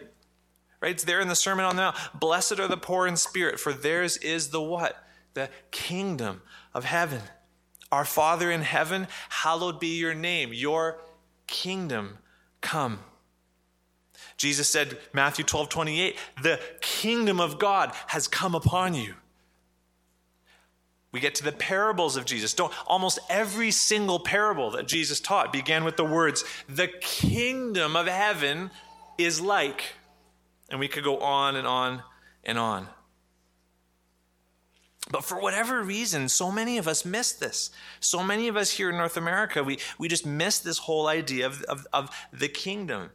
Right? 0.81 0.91
It's 0.91 1.03
there 1.03 1.19
in 1.19 1.27
the 1.27 1.35
Sermon 1.35 1.65
on 1.65 1.75
the 1.75 1.81
Mount. 1.81 1.97
Blessed 2.13 2.59
are 2.59 2.67
the 2.67 2.77
poor 2.77 3.05
in 3.05 3.17
spirit, 3.17 3.59
for 3.59 3.73
theirs 3.73 4.17
is 4.17 4.49
the 4.49 4.61
what? 4.61 5.03
The 5.33 5.49
kingdom 5.71 6.41
of 6.73 6.85
heaven. 6.85 7.21
Our 7.91 8.05
Father 8.05 8.49
in 8.51 8.61
heaven, 8.61 9.07
hallowed 9.29 9.79
be 9.79 9.97
your 9.97 10.13
name. 10.13 10.51
Your 10.53 10.99
kingdom 11.47 12.19
come. 12.61 12.99
Jesus 14.37 14.69
said, 14.69 14.97
Matthew 15.11 15.43
12, 15.43 15.69
28, 15.69 16.15
the 16.43 16.59
kingdom 16.79 17.41
of 17.41 17.59
God 17.59 17.91
has 18.07 18.27
come 18.27 18.55
upon 18.55 18.93
you. 18.93 19.15
We 21.11 21.19
get 21.19 21.35
to 21.35 21.43
the 21.43 21.51
parables 21.51 22.17
of 22.17 22.25
Jesus. 22.25 22.53
Don't, 22.53 22.73
almost 22.85 23.19
every 23.29 23.71
single 23.71 24.19
parable 24.19 24.71
that 24.71 24.87
Jesus 24.87 25.19
taught 25.19 25.51
began 25.51 25.83
with 25.83 25.97
the 25.97 26.05
words, 26.05 26.43
the 26.67 26.87
kingdom 26.87 27.95
of 27.95 28.07
heaven 28.07 28.69
is 29.17 29.41
like. 29.41 29.95
And 30.69 30.79
we 30.79 30.87
could 30.87 31.03
go 31.03 31.17
on 31.17 31.55
and 31.55 31.65
on 31.65 32.03
and 32.43 32.59
on. 32.59 32.87
But 35.11 35.23
for 35.23 35.41
whatever 35.41 35.81
reason, 35.81 36.29
so 36.29 36.51
many 36.51 36.77
of 36.77 36.87
us 36.87 37.03
miss 37.03 37.31
this. 37.31 37.71
So 37.99 38.21
many 38.21 38.47
of 38.47 38.55
us 38.55 38.69
here 38.71 38.91
in 38.91 38.97
North 38.97 39.17
America, 39.17 39.63
we, 39.63 39.79
we 39.97 40.07
just 40.07 40.25
miss 40.25 40.59
this 40.59 40.77
whole 40.77 41.07
idea 41.07 41.47
of, 41.47 41.63
of, 41.63 41.87
of 41.91 42.09
the 42.31 42.47
kingdom. 42.47 43.09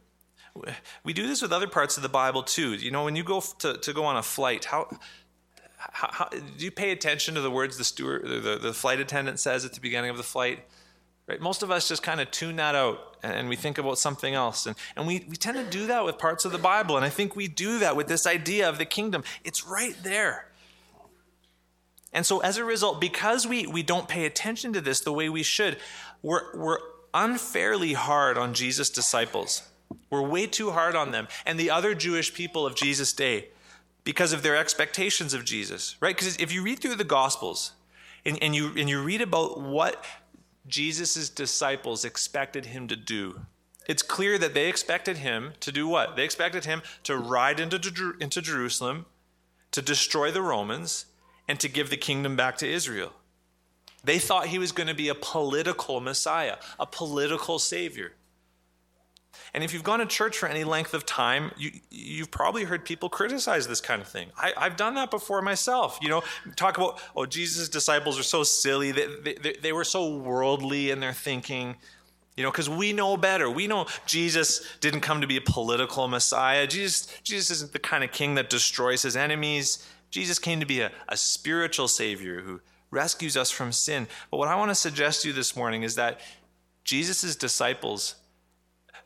We 1.03 1.13
do 1.13 1.27
this 1.27 1.41
with 1.41 1.53
other 1.53 1.67
parts 1.67 1.95
of 1.95 2.03
the 2.03 2.09
Bible 2.09 2.43
too. 2.43 2.73
You 2.73 2.91
know, 2.91 3.05
when 3.05 3.15
you 3.15 3.23
go 3.23 3.41
to, 3.59 3.77
to 3.77 3.93
go 3.93 4.03
on 4.03 4.17
a 4.17 4.23
flight, 4.23 4.65
how, 4.65 4.89
how, 5.77 6.09
how 6.11 6.29
do 6.29 6.63
you 6.65 6.71
pay 6.71 6.91
attention 6.91 7.35
to 7.35 7.41
the 7.41 7.51
words 7.51 7.77
the 7.77 7.83
steward, 7.83 8.23
the, 8.23 8.57
the 8.57 8.73
flight 8.73 8.99
attendant 8.99 9.39
says 9.39 9.65
at 9.65 9.73
the 9.73 9.81
beginning 9.81 10.09
of 10.09 10.17
the 10.17 10.23
flight? 10.23 10.65
Right? 11.27 11.41
Most 11.41 11.63
of 11.63 11.71
us 11.71 11.87
just 11.87 12.03
kind 12.03 12.21
of 12.21 12.29
tune 12.31 12.57
that 12.57 12.75
out 12.75 13.17
and 13.23 13.49
we 13.49 13.55
think 13.55 13.77
about 13.77 13.97
something 13.97 14.33
else. 14.33 14.67
And, 14.67 14.75
and 14.95 15.07
we, 15.07 15.25
we 15.27 15.35
tend 15.35 15.57
to 15.57 15.63
do 15.63 15.87
that 15.87 16.05
with 16.05 16.19
parts 16.19 16.45
of 16.45 16.51
the 16.51 16.59
Bible. 16.59 16.95
And 16.95 17.05
I 17.05 17.09
think 17.09 17.35
we 17.35 17.47
do 17.47 17.79
that 17.79 17.95
with 17.95 18.07
this 18.07 18.27
idea 18.27 18.69
of 18.69 18.77
the 18.77 18.85
kingdom. 18.85 19.23
It's 19.43 19.65
right 19.65 19.95
there. 20.03 20.51
And 22.13 22.25
so, 22.25 22.39
as 22.39 22.57
a 22.57 22.63
result, 22.63 23.01
because 23.01 23.45
we, 23.45 23.67
we 23.67 23.83
don't 23.83 24.07
pay 24.07 24.25
attention 24.25 24.71
to 24.73 24.81
this 24.81 25.01
the 25.01 25.11
way 25.11 25.27
we 25.27 25.43
should, 25.43 25.77
we're, 26.21 26.55
we're 26.55 26.77
unfairly 27.13 27.93
hard 27.93 28.37
on 28.37 28.53
Jesus' 28.53 28.89
disciples. 28.89 29.63
We're 30.09 30.21
way 30.21 30.47
too 30.47 30.71
hard 30.71 30.95
on 30.95 31.11
them 31.11 31.27
and 31.45 31.59
the 31.59 31.71
other 31.71 31.93
Jewish 31.93 32.33
people 32.33 32.65
of 32.65 32.75
Jesus' 32.75 33.11
day 33.11 33.49
because 34.05 34.31
of 34.31 34.43
their 34.43 34.55
expectations 34.55 35.33
of 35.33 35.43
Jesus, 35.43 35.97
right? 35.99 36.15
Because 36.15 36.37
if 36.37 36.53
you 36.53 36.63
read 36.63 36.79
through 36.79 36.95
the 36.95 37.03
Gospels 37.03 37.73
and, 38.23 38.41
and, 38.41 38.55
you, 38.55 38.71
and 38.77 38.87
you 38.87 39.03
read 39.03 39.19
about 39.19 39.59
what 39.59 40.05
Jesus' 40.67 41.27
disciples 41.27 42.05
expected 42.05 42.67
him 42.67 42.87
to 42.87 42.95
do, 42.95 43.41
it's 43.87 44.03
clear 44.03 44.37
that 44.37 44.53
they 44.53 44.69
expected 44.69 45.17
him 45.17 45.53
to 45.59 45.71
do 45.71 45.87
what? 45.87 46.15
They 46.15 46.23
expected 46.23 46.65
him 46.65 46.81
to 47.03 47.17
ride 47.17 47.59
into, 47.59 48.15
into 48.19 48.41
Jerusalem, 48.41 49.05
to 49.71 49.81
destroy 49.81 50.31
the 50.31 50.41
Romans, 50.41 51.05
and 51.47 51.59
to 51.59 51.67
give 51.67 51.89
the 51.89 51.97
kingdom 51.97 52.35
back 52.35 52.57
to 52.57 52.71
Israel. 52.71 53.11
They 54.03 54.19
thought 54.19 54.47
he 54.47 54.59
was 54.59 54.71
going 54.71 54.87
to 54.87 54.95
be 54.95 55.09
a 55.09 55.15
political 55.15 55.99
Messiah, 55.99 56.57
a 56.79 56.85
political 56.85 57.57
Savior. 57.57 58.13
And 59.55 59.63
if 59.63 59.73
you've 59.73 59.83
gone 59.83 59.99
to 59.99 60.05
church 60.05 60.37
for 60.37 60.49
any 60.49 60.65
length 60.65 60.93
of 60.93 61.05
time, 61.05 61.49
you, 61.55 61.71
you've 61.89 62.29
probably 62.29 62.65
heard 62.65 62.83
people 62.83 63.07
criticize 63.07 63.69
this 63.69 63.79
kind 63.79 64.01
of 64.01 64.07
thing. 64.09 64.27
I, 64.37 64.51
have 64.57 64.75
done 64.75 64.95
that 64.95 65.09
before 65.09 65.41
myself. 65.41 65.97
You 66.01 66.09
know, 66.09 66.23
talk 66.57 66.75
about, 66.75 66.99
oh, 67.15 67.25
Jesus' 67.25 67.69
disciples 67.69 68.19
are 68.19 68.23
so 68.23 68.43
silly. 68.43 68.91
They, 68.91 69.35
they, 69.35 69.53
they 69.53 69.71
were 69.71 69.85
so 69.85 70.13
worldly 70.13 70.91
in 70.91 70.99
their 70.99 71.13
thinking. 71.13 71.77
You 72.35 72.43
know, 72.43 72.51
because 72.51 72.69
we 72.69 72.91
know 72.91 73.15
better. 73.15 73.49
We 73.49 73.65
know 73.65 73.85
Jesus 74.05 74.61
didn't 74.81 74.99
come 74.99 75.21
to 75.21 75.27
be 75.27 75.37
a 75.37 75.41
political 75.41 76.09
Messiah. 76.09 76.67
Jesus, 76.67 77.07
Jesus 77.23 77.49
isn't 77.51 77.71
the 77.71 77.79
kind 77.79 78.03
of 78.03 78.11
king 78.11 78.35
that 78.35 78.49
destroys 78.49 79.03
his 79.03 79.15
enemies. 79.15 79.87
Jesus 80.11 80.37
came 80.37 80.59
to 80.59 80.65
be 80.65 80.81
a, 80.81 80.91
a 81.07 81.15
spiritual 81.15 81.87
Savior 81.87 82.41
who 82.41 82.59
rescues 82.91 83.37
us 83.37 83.51
from 83.51 83.71
sin. 83.71 84.07
But 84.31 84.35
what 84.35 84.49
I 84.49 84.55
want 84.55 84.71
to 84.71 84.75
suggest 84.75 85.21
to 85.21 85.29
you 85.29 85.33
this 85.33 85.55
morning 85.55 85.83
is 85.83 85.95
that 85.95 86.19
Jesus' 86.83 87.37
disciples 87.37 88.15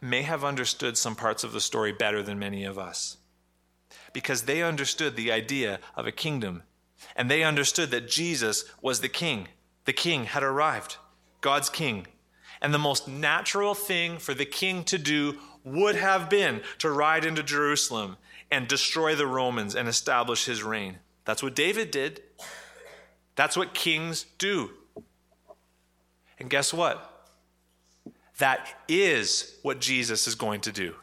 may 0.01 0.21
have 0.21 0.43
understood 0.43 0.97
some 0.97 1.15
parts 1.15 1.43
of 1.43 1.51
the 1.51 1.61
story 1.61 1.91
better 1.91 2.23
than 2.23 2.39
many 2.39 2.63
of 2.63 2.77
us 2.77 3.17
because 4.13 4.43
they 4.43 4.61
understood 4.61 5.15
the 5.15 5.31
idea 5.31 5.79
of 5.95 6.07
a 6.07 6.11
kingdom 6.11 6.63
and 7.15 7.29
they 7.29 7.43
understood 7.43 7.91
that 7.91 8.09
Jesus 8.09 8.65
was 8.81 9.01
the 9.01 9.09
king. 9.09 9.47
The 9.85 9.93
king 9.93 10.25
had 10.25 10.43
arrived, 10.43 10.97
God's 11.41 11.69
king. 11.69 12.07
And 12.61 12.73
the 12.73 12.79
most 12.79 13.07
natural 13.07 13.73
thing 13.73 14.17
for 14.17 14.33
the 14.33 14.45
king 14.45 14.83
to 14.85 14.97
do 14.97 15.39
would 15.63 15.95
have 15.95 16.29
been 16.29 16.61
to 16.79 16.89
ride 16.89 17.23
into 17.23 17.43
Jerusalem 17.43 18.17
and 18.51 18.67
destroy 18.67 19.15
the 19.15 19.27
Romans 19.27 19.75
and 19.75 19.87
establish 19.87 20.45
his 20.45 20.63
reign. 20.63 20.97
That's 21.25 21.43
what 21.43 21.55
David 21.55 21.91
did. 21.91 22.21
That's 23.35 23.55
what 23.55 23.73
kings 23.73 24.25
do. 24.37 24.71
And 26.37 26.49
guess 26.49 26.73
what? 26.73 27.08
That 28.39 28.67
is 28.87 29.57
what 29.61 29.79
Jesus 29.79 30.27
is 30.27 30.35
going 30.35 30.61
to 30.61 30.71
do. 30.71 30.95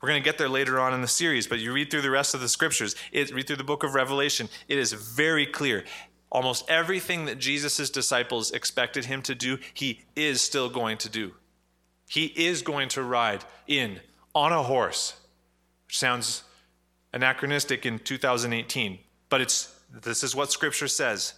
We're 0.00 0.08
going 0.08 0.22
to 0.22 0.24
get 0.24 0.38
there 0.38 0.48
later 0.48 0.78
on 0.78 0.94
in 0.94 1.00
the 1.00 1.08
series, 1.08 1.48
but 1.48 1.58
you 1.58 1.72
read 1.72 1.90
through 1.90 2.02
the 2.02 2.10
rest 2.10 2.34
of 2.34 2.40
the 2.40 2.48
scriptures, 2.48 2.94
it, 3.10 3.34
read 3.34 3.48
through 3.48 3.56
the 3.56 3.64
book 3.64 3.82
of 3.82 3.94
Revelation, 3.94 4.48
it 4.68 4.78
is 4.78 4.92
very 4.92 5.44
clear. 5.44 5.84
Almost 6.30 6.70
everything 6.70 7.24
that 7.24 7.38
Jesus' 7.38 7.90
disciples 7.90 8.52
expected 8.52 9.06
him 9.06 9.22
to 9.22 9.34
do, 9.34 9.58
he 9.74 10.04
is 10.14 10.40
still 10.40 10.68
going 10.68 10.98
to 10.98 11.08
do. 11.08 11.32
He 12.08 12.26
is 12.26 12.62
going 12.62 12.88
to 12.90 13.02
ride 13.02 13.44
in 13.66 13.98
on 14.34 14.52
a 14.52 14.62
horse, 14.62 15.18
which 15.86 15.98
sounds 15.98 16.44
anachronistic 17.12 17.84
in 17.84 17.98
2018, 17.98 18.98
but 19.28 19.40
it's 19.40 19.74
this 19.90 20.22
is 20.22 20.36
what 20.36 20.52
scripture 20.52 20.86
says. 20.88 21.34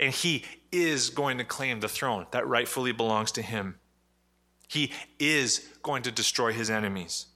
And 0.00 0.12
he 0.12 0.44
is 0.72 1.10
going 1.10 1.38
to 1.38 1.44
claim 1.44 1.80
the 1.80 1.88
throne 1.88 2.26
that 2.32 2.46
rightfully 2.46 2.92
belongs 2.92 3.30
to 3.32 3.42
him. 3.42 3.76
He 4.68 4.92
is 5.18 5.68
going 5.82 6.02
to 6.04 6.10
destroy 6.10 6.52
his 6.52 6.70
enemies. 6.70 7.26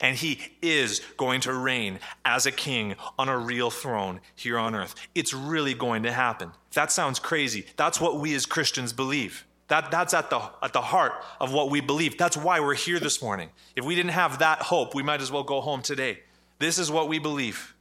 And 0.00 0.16
he 0.16 0.40
is 0.60 1.00
going 1.16 1.42
to 1.42 1.54
reign 1.54 2.00
as 2.24 2.44
a 2.44 2.50
king 2.50 2.96
on 3.18 3.28
a 3.28 3.38
real 3.38 3.70
throne 3.70 4.20
here 4.34 4.58
on 4.58 4.74
earth. 4.74 4.94
It's 5.14 5.32
really 5.32 5.74
going 5.74 6.02
to 6.02 6.12
happen. 6.12 6.50
That 6.72 6.90
sounds 6.90 7.18
crazy. 7.18 7.66
That's 7.76 8.00
what 8.00 8.18
we 8.18 8.34
as 8.34 8.46
Christians 8.46 8.92
believe. 8.92 9.44
That, 9.68 9.90
that's 9.90 10.12
at 10.12 10.28
the, 10.28 10.50
at 10.60 10.72
the 10.72 10.80
heart 10.80 11.12
of 11.40 11.52
what 11.52 11.70
we 11.70 11.80
believe. 11.80 12.18
That's 12.18 12.36
why 12.36 12.60
we're 12.60 12.74
here 12.74 12.98
this 12.98 13.22
morning. 13.22 13.50
If 13.76 13.84
we 13.84 13.94
didn't 13.94 14.10
have 14.10 14.40
that 14.40 14.60
hope, 14.60 14.94
we 14.94 15.02
might 15.02 15.20
as 15.20 15.30
well 15.30 15.44
go 15.44 15.60
home 15.60 15.82
today. 15.82 16.20
This 16.58 16.78
is 16.78 16.90
what 16.90 17.08
we 17.08 17.18
believe. 17.18 17.74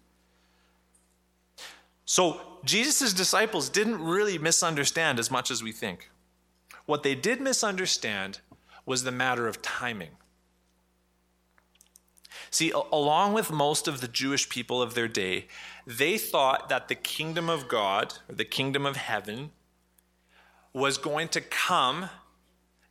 So, 2.06 2.40
Jesus' 2.64 3.14
disciples 3.14 3.70
didn't 3.70 4.02
really 4.02 4.38
misunderstand 4.38 5.20
as 5.20 5.32
much 5.32 5.50
as 5.50 5.64
we 5.64 5.72
think. 5.72 6.10
What 6.86 7.04
they 7.04 7.16
did 7.16 7.42
misunderstand 7.42 8.40
was 8.86 9.04
the 9.04 9.12
matter 9.12 9.48
of 9.48 9.62
timing. 9.62 10.12
See, 12.50 12.72
along 12.72 13.34
with 13.34 13.52
most 13.52 13.88
of 13.88 14.02
the 14.02 14.08
Jewish 14.08 14.50
people 14.50 14.82
of 14.82 14.94
their 14.94 15.08
day, 15.08 15.48
they 15.88 16.18
thought 16.18 16.70
that 16.70 16.88
the 16.88 16.96
kingdom 16.96 17.50
of 17.50 17.68
God, 17.68 18.16
or 18.28 18.36
the 18.36 18.46
kingdom 18.46 18.86
of 18.86 18.98
heaven, 18.98 19.52
was 20.74 20.98
going 20.98 21.28
to 21.30 21.42
come 21.42 22.10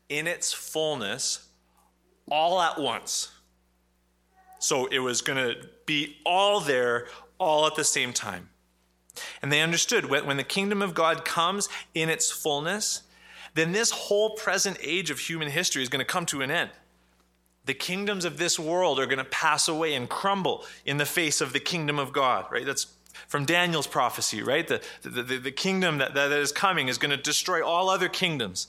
in 0.08 0.26
its 0.26 0.52
fullness 0.52 1.48
all 2.30 2.60
at 2.60 2.78
once. 2.78 3.30
So 4.58 4.86
it 4.86 4.98
was 5.00 5.20
going 5.22 5.38
to 5.38 5.68
be 5.86 6.16
all 6.24 6.60
there, 6.60 7.06
all 7.38 7.66
at 7.66 7.74
the 7.74 7.84
same 7.84 8.12
time. 8.12 8.50
And 9.42 9.52
they 9.52 9.60
understood 9.60 10.06
when, 10.06 10.36
the 10.36 10.44
kingdom 10.44 10.82
of 10.82 10.94
God 10.94 11.24
comes 11.24 11.68
in 11.94 12.08
its 12.08 12.30
fullness, 12.30 13.02
then 13.54 13.72
this 13.72 13.90
whole 13.90 14.30
present 14.30 14.78
age 14.82 15.10
of 15.10 15.18
human 15.18 15.50
history 15.50 15.82
is 15.82 15.88
going 15.88 16.04
to 16.04 16.10
come 16.10 16.26
to 16.26 16.42
an 16.42 16.50
end. 16.50 16.70
The 17.66 17.74
kingdoms 17.74 18.24
of 18.24 18.38
this 18.38 18.58
world 18.58 18.98
are 18.98 19.06
going 19.06 19.18
to 19.18 19.24
pass 19.24 19.68
away 19.68 19.94
and 19.94 20.08
crumble 20.08 20.64
in 20.84 20.96
the 20.96 21.06
face 21.06 21.40
of 21.40 21.52
the 21.52 21.60
kingdom 21.60 21.98
of 21.98 22.12
God, 22.12 22.46
right? 22.50 22.64
That's 22.64 22.86
from 23.26 23.44
Daniel's 23.44 23.86
prophecy, 23.86 24.42
right? 24.42 24.66
The, 24.66 24.80
the, 25.02 25.22
the, 25.22 25.36
the 25.38 25.52
kingdom 25.52 25.98
that, 25.98 26.14
that 26.14 26.32
is 26.32 26.52
coming 26.52 26.88
is 26.88 26.98
going 26.98 27.10
to 27.10 27.16
destroy 27.16 27.64
all 27.64 27.90
other 27.90 28.08
kingdoms. 28.08 28.66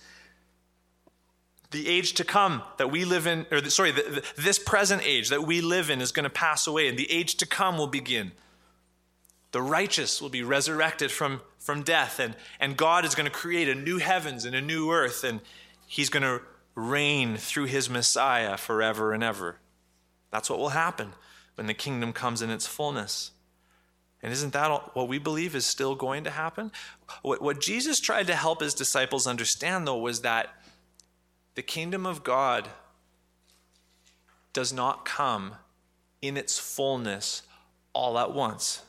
The 1.71 1.87
age 1.87 2.13
to 2.13 2.25
come 2.25 2.63
that 2.77 2.91
we 2.91 3.05
live 3.05 3.27
in, 3.27 3.45
or 3.49 3.61
the, 3.61 3.71
sorry, 3.71 3.91
the, 3.91 4.23
this 4.37 4.59
present 4.59 5.03
age 5.05 5.29
that 5.29 5.43
we 5.43 5.61
live 5.61 5.89
in 5.89 6.01
is 6.01 6.11
going 6.11 6.25
to 6.25 6.29
pass 6.29 6.67
away, 6.67 6.87
and 6.87 6.97
the 6.97 7.09
age 7.11 7.35
to 7.35 7.47
come 7.47 7.77
will 7.77 7.87
begin. 7.87 8.33
The 9.51 9.61
righteous 9.61 10.21
will 10.21 10.29
be 10.29 10.43
resurrected 10.43 11.11
from, 11.11 11.41
from 11.59 11.83
death, 11.83 12.19
and, 12.19 12.35
and 12.59 12.77
God 12.77 13.03
is 13.05 13.15
going 13.15 13.25
to 13.25 13.31
create 13.31 13.67
a 13.67 13.75
new 13.75 13.97
heavens 13.97 14.45
and 14.45 14.55
a 14.55 14.61
new 14.61 14.91
earth, 14.91 15.23
and 15.23 15.41
He's 15.87 16.09
going 16.09 16.23
to 16.23 16.41
reign 16.73 17.35
through 17.35 17.65
His 17.65 17.89
Messiah 17.89 18.55
forever 18.57 19.11
and 19.11 19.23
ever. 19.23 19.57
That's 20.31 20.49
what 20.49 20.59
will 20.59 20.69
happen 20.69 21.13
when 21.55 21.67
the 21.67 21.73
kingdom 21.73 22.13
comes 22.13 22.41
in 22.41 22.49
its 22.49 22.65
fullness. 22.65 23.31
And 24.23 24.31
isn't 24.31 24.53
that 24.53 24.95
what 24.95 25.07
we 25.07 25.17
believe 25.17 25.55
is 25.55 25.65
still 25.65 25.95
going 25.95 26.23
to 26.23 26.29
happen? 26.29 26.71
What, 27.21 27.41
what 27.41 27.59
Jesus 27.59 27.99
tried 27.99 28.27
to 28.27 28.35
help 28.35 28.61
his 28.61 28.73
disciples 28.73 29.27
understand, 29.27 29.87
though, 29.87 29.97
was 29.97 30.21
that 30.21 30.49
the 31.55 31.61
kingdom 31.61 32.05
of 32.05 32.23
God 32.23 32.69
does 34.53 34.71
not 34.71 35.05
come 35.05 35.55
in 36.21 36.37
its 36.37 36.59
fullness 36.59 37.41
all 37.93 38.17
at 38.19 38.33
once. 38.33 38.83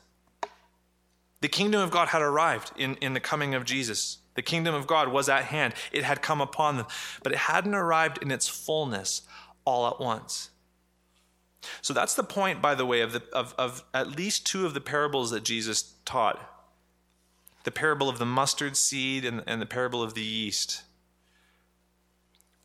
The 1.43 1.49
kingdom 1.49 1.81
of 1.81 1.91
God 1.91 2.07
had 2.07 2.21
arrived 2.21 2.71
in, 2.77 2.95
in 3.01 3.13
the 3.13 3.19
coming 3.19 3.53
of 3.53 3.65
Jesus. 3.65 4.19
The 4.35 4.41
kingdom 4.41 4.73
of 4.73 4.87
God 4.87 5.09
was 5.09 5.27
at 5.27 5.43
hand, 5.43 5.73
it 5.91 6.05
had 6.05 6.21
come 6.21 6.39
upon 6.39 6.77
them, 6.77 6.85
but 7.21 7.33
it 7.33 7.37
hadn't 7.37 7.75
arrived 7.75 8.17
in 8.23 8.31
its 8.31 8.47
fullness 8.47 9.23
all 9.65 9.85
at 9.89 9.99
once. 9.99 10.51
So 11.81 11.93
that's 11.93 12.13
the 12.13 12.23
point, 12.23 12.61
by 12.61 12.75
the 12.75 12.85
way, 12.85 13.01
of, 13.01 13.11
the, 13.11 13.23
of, 13.33 13.53
of 13.57 13.83
at 13.93 14.15
least 14.15 14.47
two 14.47 14.65
of 14.65 14.73
the 14.73 14.79
parables 14.79 15.31
that 15.31 15.43
Jesus 15.43 15.95
taught 16.05 16.39
the 17.65 17.71
parable 17.71 18.07
of 18.07 18.19
the 18.19 18.25
mustard 18.25 18.77
seed 18.77 19.25
and, 19.25 19.43
and 19.45 19.61
the 19.61 19.65
parable 19.65 20.01
of 20.01 20.13
the 20.13 20.23
yeast. 20.23 20.83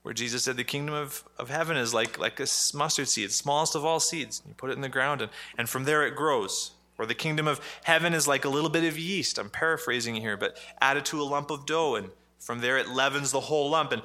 Where 0.02 0.14
Jesus 0.14 0.44
said 0.44 0.56
the 0.56 0.62
kingdom 0.62 0.94
of, 0.94 1.24
of 1.36 1.50
heaven 1.50 1.76
is 1.76 1.92
like, 1.92 2.16
like 2.16 2.38
a 2.38 2.46
mustard 2.74 3.08
seed, 3.08 3.32
smallest 3.32 3.74
of 3.74 3.84
all 3.84 3.98
seeds. 3.98 4.40
You 4.46 4.54
put 4.54 4.70
it 4.70 4.74
in 4.74 4.82
the 4.82 4.88
ground, 4.88 5.20
and, 5.20 5.32
and 5.58 5.68
from 5.68 5.82
there 5.82 6.06
it 6.06 6.14
grows. 6.14 6.74
Or 6.98 7.06
the 7.06 7.14
kingdom 7.14 7.46
of 7.46 7.60
heaven 7.84 8.12
is 8.12 8.26
like 8.26 8.44
a 8.44 8.48
little 8.48 8.70
bit 8.70 8.84
of 8.84 8.98
yeast. 8.98 9.38
I'm 9.38 9.50
paraphrasing 9.50 10.16
here, 10.16 10.36
but 10.36 10.58
added 10.80 11.04
to 11.06 11.22
a 11.22 11.24
lump 11.24 11.50
of 11.50 11.64
dough, 11.64 11.94
and 11.94 12.10
from 12.40 12.60
there 12.60 12.76
it 12.76 12.88
leavens 12.88 13.30
the 13.30 13.40
whole 13.40 13.70
lump. 13.70 13.92
And 13.92 14.02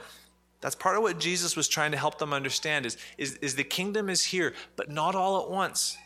that's 0.62 0.76
part 0.76 0.96
of 0.96 1.02
what 1.02 1.20
Jesus 1.20 1.56
was 1.58 1.68
trying 1.68 1.92
to 1.92 1.98
help 1.98 2.20
them 2.20 2.34
understand 2.34 2.86
is, 2.86 2.98
is, 3.18 3.36
is 3.38 3.56
the 3.56 3.64
kingdom 3.64 4.10
is 4.10 4.26
here, 4.26 4.54
but 4.76 4.90
not 4.90 5.16
all 5.16 5.42
at 5.44 5.50
once. 5.50 5.98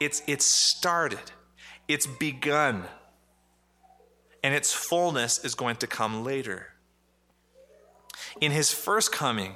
It's, 0.00 0.22
it's 0.26 0.44
started, 0.44 1.32
it's 1.86 2.06
begun, 2.06 2.84
and 4.42 4.54
its 4.54 4.72
fullness 4.72 5.44
is 5.44 5.54
going 5.54 5.76
to 5.76 5.86
come 5.86 6.24
later. 6.24 6.74
In 8.40 8.52
his 8.52 8.72
first 8.72 9.10
coming, 9.10 9.54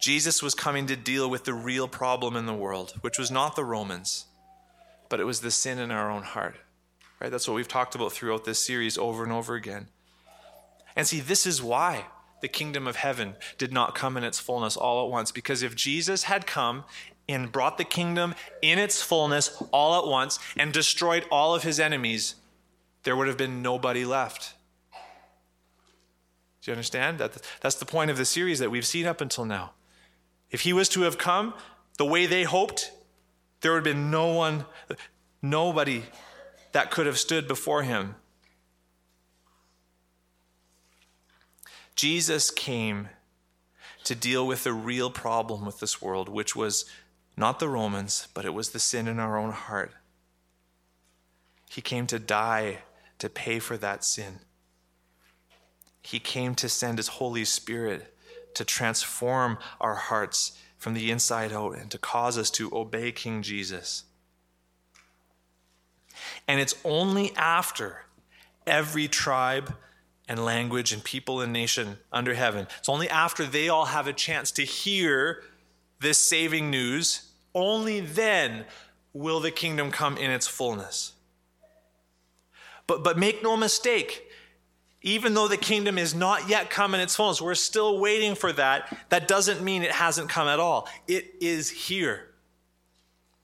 Jesus 0.00 0.42
was 0.42 0.54
coming 0.54 0.86
to 0.86 0.96
deal 0.96 1.30
with 1.30 1.44
the 1.44 1.54
real 1.54 1.88
problem 1.88 2.36
in 2.36 2.46
the 2.46 2.54
world, 2.54 2.94
which 3.00 3.18
was 3.18 3.30
not 3.30 3.56
the 3.56 3.64
Romans, 3.64 4.26
but 5.08 5.20
it 5.20 5.24
was 5.24 5.40
the 5.40 5.50
sin 5.50 5.78
in 5.78 5.90
our 5.90 6.10
own 6.10 6.22
heart. 6.22 6.56
Right? 7.20 7.30
That's 7.30 7.48
what 7.48 7.54
we've 7.54 7.68
talked 7.68 7.94
about 7.94 8.12
throughout 8.12 8.44
this 8.44 8.58
series 8.58 8.98
over 8.98 9.22
and 9.22 9.32
over 9.32 9.54
again. 9.54 9.88
And 10.96 11.06
see, 11.06 11.20
this 11.20 11.46
is 11.46 11.62
why 11.62 12.06
the 12.40 12.48
kingdom 12.48 12.86
of 12.86 12.96
heaven 12.96 13.36
did 13.58 13.72
not 13.72 13.94
come 13.94 14.16
in 14.16 14.24
its 14.24 14.38
fullness 14.38 14.76
all 14.76 15.04
at 15.06 15.10
once. 15.10 15.32
Because 15.32 15.62
if 15.62 15.74
Jesus 15.74 16.24
had 16.24 16.46
come 16.46 16.84
and 17.28 17.50
brought 17.50 17.78
the 17.78 17.84
kingdom 17.84 18.34
in 18.60 18.78
its 18.78 19.02
fullness 19.02 19.62
all 19.72 19.98
at 19.98 20.08
once 20.08 20.38
and 20.56 20.72
destroyed 20.72 21.24
all 21.30 21.54
of 21.54 21.62
his 21.62 21.80
enemies, 21.80 22.34
there 23.04 23.16
would 23.16 23.28
have 23.28 23.38
been 23.38 23.62
nobody 23.62 24.04
left. 24.04 24.54
Do 26.62 26.70
you 26.70 26.72
understand? 26.72 27.18
That, 27.18 27.40
that's 27.60 27.76
the 27.76 27.86
point 27.86 28.10
of 28.10 28.16
the 28.16 28.24
series 28.24 28.58
that 28.58 28.70
we've 28.70 28.86
seen 28.86 29.06
up 29.06 29.20
until 29.20 29.44
now. 29.44 29.72
If 30.50 30.62
he 30.62 30.72
was 30.72 30.88
to 30.90 31.02
have 31.02 31.18
come 31.18 31.54
the 31.98 32.06
way 32.06 32.26
they 32.26 32.44
hoped, 32.44 32.92
there 33.64 33.72
would 33.72 33.86
have 33.86 33.96
been 33.96 34.10
no 34.10 34.26
one, 34.26 34.66
nobody 35.40 36.02
that 36.72 36.90
could 36.90 37.06
have 37.06 37.18
stood 37.18 37.48
before 37.48 37.82
him. 37.82 38.14
Jesus 41.96 42.50
came 42.50 43.08
to 44.04 44.14
deal 44.14 44.46
with 44.46 44.64
the 44.64 44.74
real 44.74 45.08
problem 45.08 45.64
with 45.64 45.80
this 45.80 46.02
world, 46.02 46.28
which 46.28 46.54
was 46.54 46.84
not 47.38 47.58
the 47.58 47.70
Romans, 47.70 48.28
but 48.34 48.44
it 48.44 48.52
was 48.52 48.68
the 48.68 48.78
sin 48.78 49.08
in 49.08 49.18
our 49.18 49.38
own 49.38 49.52
heart. 49.52 49.92
He 51.70 51.80
came 51.80 52.06
to 52.08 52.18
die 52.18 52.80
to 53.18 53.30
pay 53.30 53.60
for 53.60 53.78
that 53.78 54.04
sin. 54.04 54.40
He 56.02 56.18
came 56.18 56.54
to 56.56 56.68
send 56.68 56.98
His 56.98 57.08
Holy 57.08 57.46
Spirit 57.46 58.14
to 58.52 58.64
transform 58.66 59.56
our 59.80 59.94
hearts 59.94 60.52
from 60.84 60.94
the 60.94 61.10
inside 61.10 61.52
out 61.52 61.76
and 61.76 61.90
to 61.90 61.98
cause 61.98 62.38
us 62.38 62.50
to 62.50 62.70
obey 62.72 63.10
King 63.10 63.42
Jesus. 63.42 64.04
And 66.46 66.60
it's 66.60 66.76
only 66.84 67.34
after 67.34 68.02
every 68.66 69.08
tribe, 69.08 69.74
and 70.28 70.44
language 70.44 70.92
and 70.92 71.04
people 71.04 71.40
and 71.40 71.52
nation 71.52 71.98
under 72.12 72.34
heaven. 72.34 72.66
It's 72.78 72.88
only 72.88 73.08
after 73.08 73.44
they 73.44 73.68
all 73.68 73.86
have 73.86 74.06
a 74.06 74.12
chance 74.12 74.50
to 74.52 74.62
hear 74.62 75.42
this 76.00 76.18
saving 76.18 76.70
news, 76.70 77.30
only 77.54 78.00
then 78.00 78.64
will 79.12 79.40
the 79.40 79.50
kingdom 79.50 79.90
come 79.90 80.16
in 80.16 80.30
its 80.30 80.46
fullness. 80.46 81.12
But, 82.86 83.04
but 83.04 83.18
make 83.18 83.42
no 83.42 83.56
mistake, 83.56 84.30
even 85.04 85.34
though 85.34 85.46
the 85.46 85.58
kingdom 85.58 85.98
is 85.98 86.14
not 86.14 86.48
yet 86.48 86.70
come 86.70 86.94
in 86.94 87.00
its 87.00 87.14
fullness, 87.14 87.40
we're 87.40 87.54
still 87.54 87.98
waiting 87.98 88.34
for 88.34 88.52
that. 88.54 88.96
That 89.10 89.28
doesn't 89.28 89.62
mean 89.62 89.82
it 89.82 89.92
hasn't 89.92 90.30
come 90.30 90.48
at 90.48 90.58
all. 90.58 90.88
It 91.06 91.34
is 91.40 91.68
here. 91.68 92.30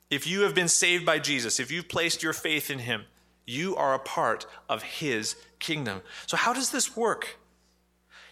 If 0.09 0.27
you 0.27 0.41
have 0.41 0.55
been 0.55 0.69
saved 0.69 1.05
by 1.05 1.19
Jesus, 1.19 1.61
if 1.61 1.71
you've 1.71 1.89
placed 1.89 2.23
your 2.23 2.33
faith 2.33 2.71
in 2.71 2.81
him, 2.81 3.05
you 3.47 3.77
are 3.77 3.93
a 3.93 3.99
part 3.99 4.47
of 4.71 4.83
his 4.83 5.37
kingdom. 5.59 6.01
So, 6.27 6.37
how 6.37 6.55
does 6.55 6.71
this 6.71 6.97
work? 6.97 7.37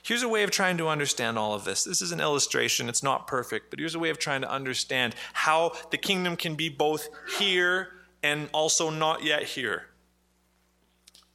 Here's 0.02 0.22
a 0.22 0.28
way 0.28 0.42
of 0.42 0.50
trying 0.50 0.78
to 0.78 0.88
understand 0.88 1.38
all 1.38 1.54
of 1.54 1.64
this. 1.64 1.84
This 1.84 2.00
is 2.00 2.12
an 2.12 2.20
illustration, 2.20 2.88
it's 2.88 3.02
not 3.02 3.26
perfect, 3.26 3.68
but 3.68 3.78
here's 3.78 3.94
a 3.94 3.98
way 3.98 4.08
of 4.08 4.18
trying 4.18 4.40
to 4.40 4.50
understand 4.50 5.14
how 5.34 5.72
the 5.90 5.98
kingdom 5.98 6.34
can 6.34 6.54
be 6.54 6.70
both 6.70 7.08
here 7.38 7.88
and 8.22 8.48
also 8.54 8.88
not 8.88 9.22
yet 9.22 9.42
here. 9.42 9.88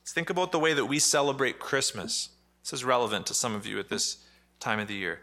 Think 0.06 0.30
about 0.30 0.52
the 0.52 0.60
way 0.60 0.74
that 0.74 0.86
we 0.86 1.00
celebrate 1.00 1.60
Christmas. 1.60 2.30
This 2.64 2.74
is 2.74 2.86
relevant 2.86 3.26
to 3.28 3.34
some 3.34 3.56
of 3.56 3.66
you 3.66 3.80
at 3.80 3.90
this 3.90 4.18
time 4.60 4.80
of 4.80 4.88
the 4.88 4.96
year. 4.96 5.22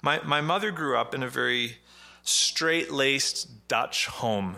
My, 0.00 0.20
my 0.24 0.40
mother 0.40 0.70
grew 0.70 0.96
up 0.96 1.14
in 1.14 1.22
a 1.22 1.28
very 1.28 1.78
straight 2.22 2.90
laced 2.90 3.68
Dutch 3.68 4.06
home. 4.06 4.56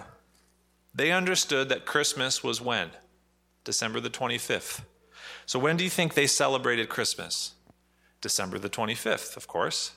They 0.95 1.11
understood 1.11 1.69
that 1.69 1.87
Christmas 1.87 2.43
was 2.43 2.61
when? 2.61 2.91
December 3.65 4.01
the 4.01 4.11
25th. 4.11 4.83
So, 5.47 5.59
when 5.59 5.77
do 5.77 5.85
you 5.85 5.91
think 5.91 6.15
they 6.15 6.27
celebrated 6.27 6.89
Christmas? 6.89 7.55
December 8.21 8.59
the 8.59 8.71
25th, 8.71 9.37
of 9.37 9.47
course. 9.47 9.93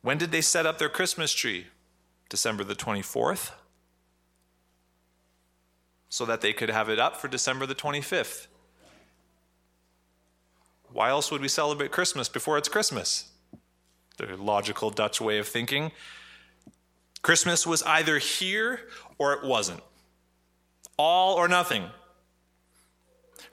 When 0.00 0.16
did 0.16 0.30
they 0.30 0.40
set 0.40 0.64
up 0.64 0.78
their 0.78 0.88
Christmas 0.88 1.32
tree? 1.32 1.66
December 2.28 2.64
the 2.64 2.74
24th. 2.74 3.50
So 6.08 6.24
that 6.24 6.40
they 6.40 6.52
could 6.52 6.70
have 6.70 6.88
it 6.88 6.98
up 6.98 7.16
for 7.16 7.28
December 7.28 7.66
the 7.66 7.74
25th. 7.74 8.46
Why 10.90 11.10
else 11.10 11.30
would 11.30 11.42
we 11.42 11.48
celebrate 11.48 11.90
Christmas 11.90 12.28
before 12.28 12.56
it's 12.56 12.68
Christmas? 12.68 13.30
The 14.16 14.36
logical 14.36 14.90
Dutch 14.90 15.20
way 15.20 15.38
of 15.38 15.46
thinking. 15.46 15.92
Christmas 17.22 17.66
was 17.66 17.82
either 17.82 18.18
here 18.18 18.80
or 19.18 19.32
it 19.32 19.44
wasn't. 19.44 19.80
All 20.96 21.34
or 21.34 21.46
nothing. 21.46 21.84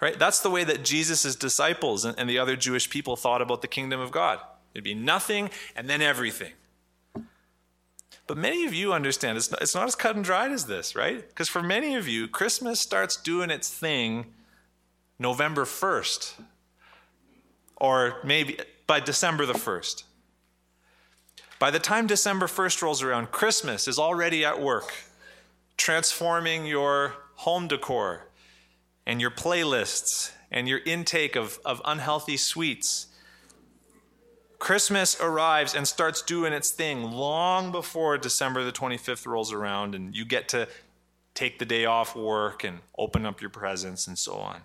Right? 0.01 0.17
That's 0.17 0.39
the 0.41 0.49
way 0.49 0.63
that 0.63 0.83
Jesus' 0.83 1.35
disciples 1.35 2.05
and, 2.05 2.17
and 2.17 2.29
the 2.29 2.39
other 2.39 2.55
Jewish 2.55 2.89
people 2.89 3.15
thought 3.15 3.41
about 3.41 3.61
the 3.61 3.67
kingdom 3.67 3.99
of 3.99 4.11
God. 4.11 4.39
It'd 4.73 4.83
be 4.83 4.93
nothing 4.93 5.49
and 5.75 5.89
then 5.89 6.01
everything. 6.01 6.51
But 8.27 8.37
many 8.37 8.65
of 8.65 8.73
you 8.73 8.91
understand 8.91 9.37
it's 9.37 9.51
not, 9.51 9.61
it's 9.61 9.75
not 9.75 9.87
as 9.87 9.95
cut 9.95 10.15
and 10.15 10.25
dried 10.25 10.51
as 10.51 10.65
this, 10.65 10.95
right? 10.95 11.27
Because 11.27 11.47
for 11.47 11.61
many 11.61 11.95
of 11.95 12.07
you, 12.07 12.27
Christmas 12.27 12.79
starts 12.79 13.15
doing 13.15 13.49
its 13.51 13.69
thing 13.69 14.33
November 15.19 15.63
1st 15.63 16.33
or 17.77 18.17
maybe 18.23 18.57
by 18.87 18.99
December 18.99 19.45
the 19.45 19.53
1st. 19.53 20.03
By 21.59 21.71
the 21.71 21.79
time 21.79 22.07
December 22.07 22.47
1st 22.47 22.81
rolls 22.81 23.01
around, 23.01 23.31
Christmas 23.31 23.87
is 23.87 23.97
already 23.97 24.43
at 24.43 24.61
work, 24.61 24.93
transforming 25.77 26.65
your 26.65 27.13
home 27.35 27.67
decor 27.67 28.27
and 29.05 29.21
your 29.21 29.31
playlists 29.31 30.31
and 30.51 30.67
your 30.67 30.79
intake 30.85 31.35
of, 31.35 31.59
of 31.65 31.81
unhealthy 31.85 32.37
sweets. 32.37 33.07
Christmas 34.59 35.19
arrives 35.19 35.75
and 35.75 35.87
starts 35.87 36.21
doing 36.21 36.53
its 36.53 36.69
thing 36.69 37.11
long 37.11 37.71
before 37.71 38.17
December 38.17 38.63
the 38.63 38.71
25th 38.71 39.25
rolls 39.27 39.51
around, 39.51 39.95
and 39.95 40.15
you 40.15 40.25
get 40.25 40.49
to 40.49 40.67
take 41.33 41.59
the 41.59 41.65
day 41.65 41.85
off 41.85 42.15
work 42.15 42.63
and 42.63 42.79
open 42.97 43.25
up 43.25 43.41
your 43.41 43.49
presents 43.49 44.07
and 44.07 44.17
so 44.17 44.35
on. 44.35 44.61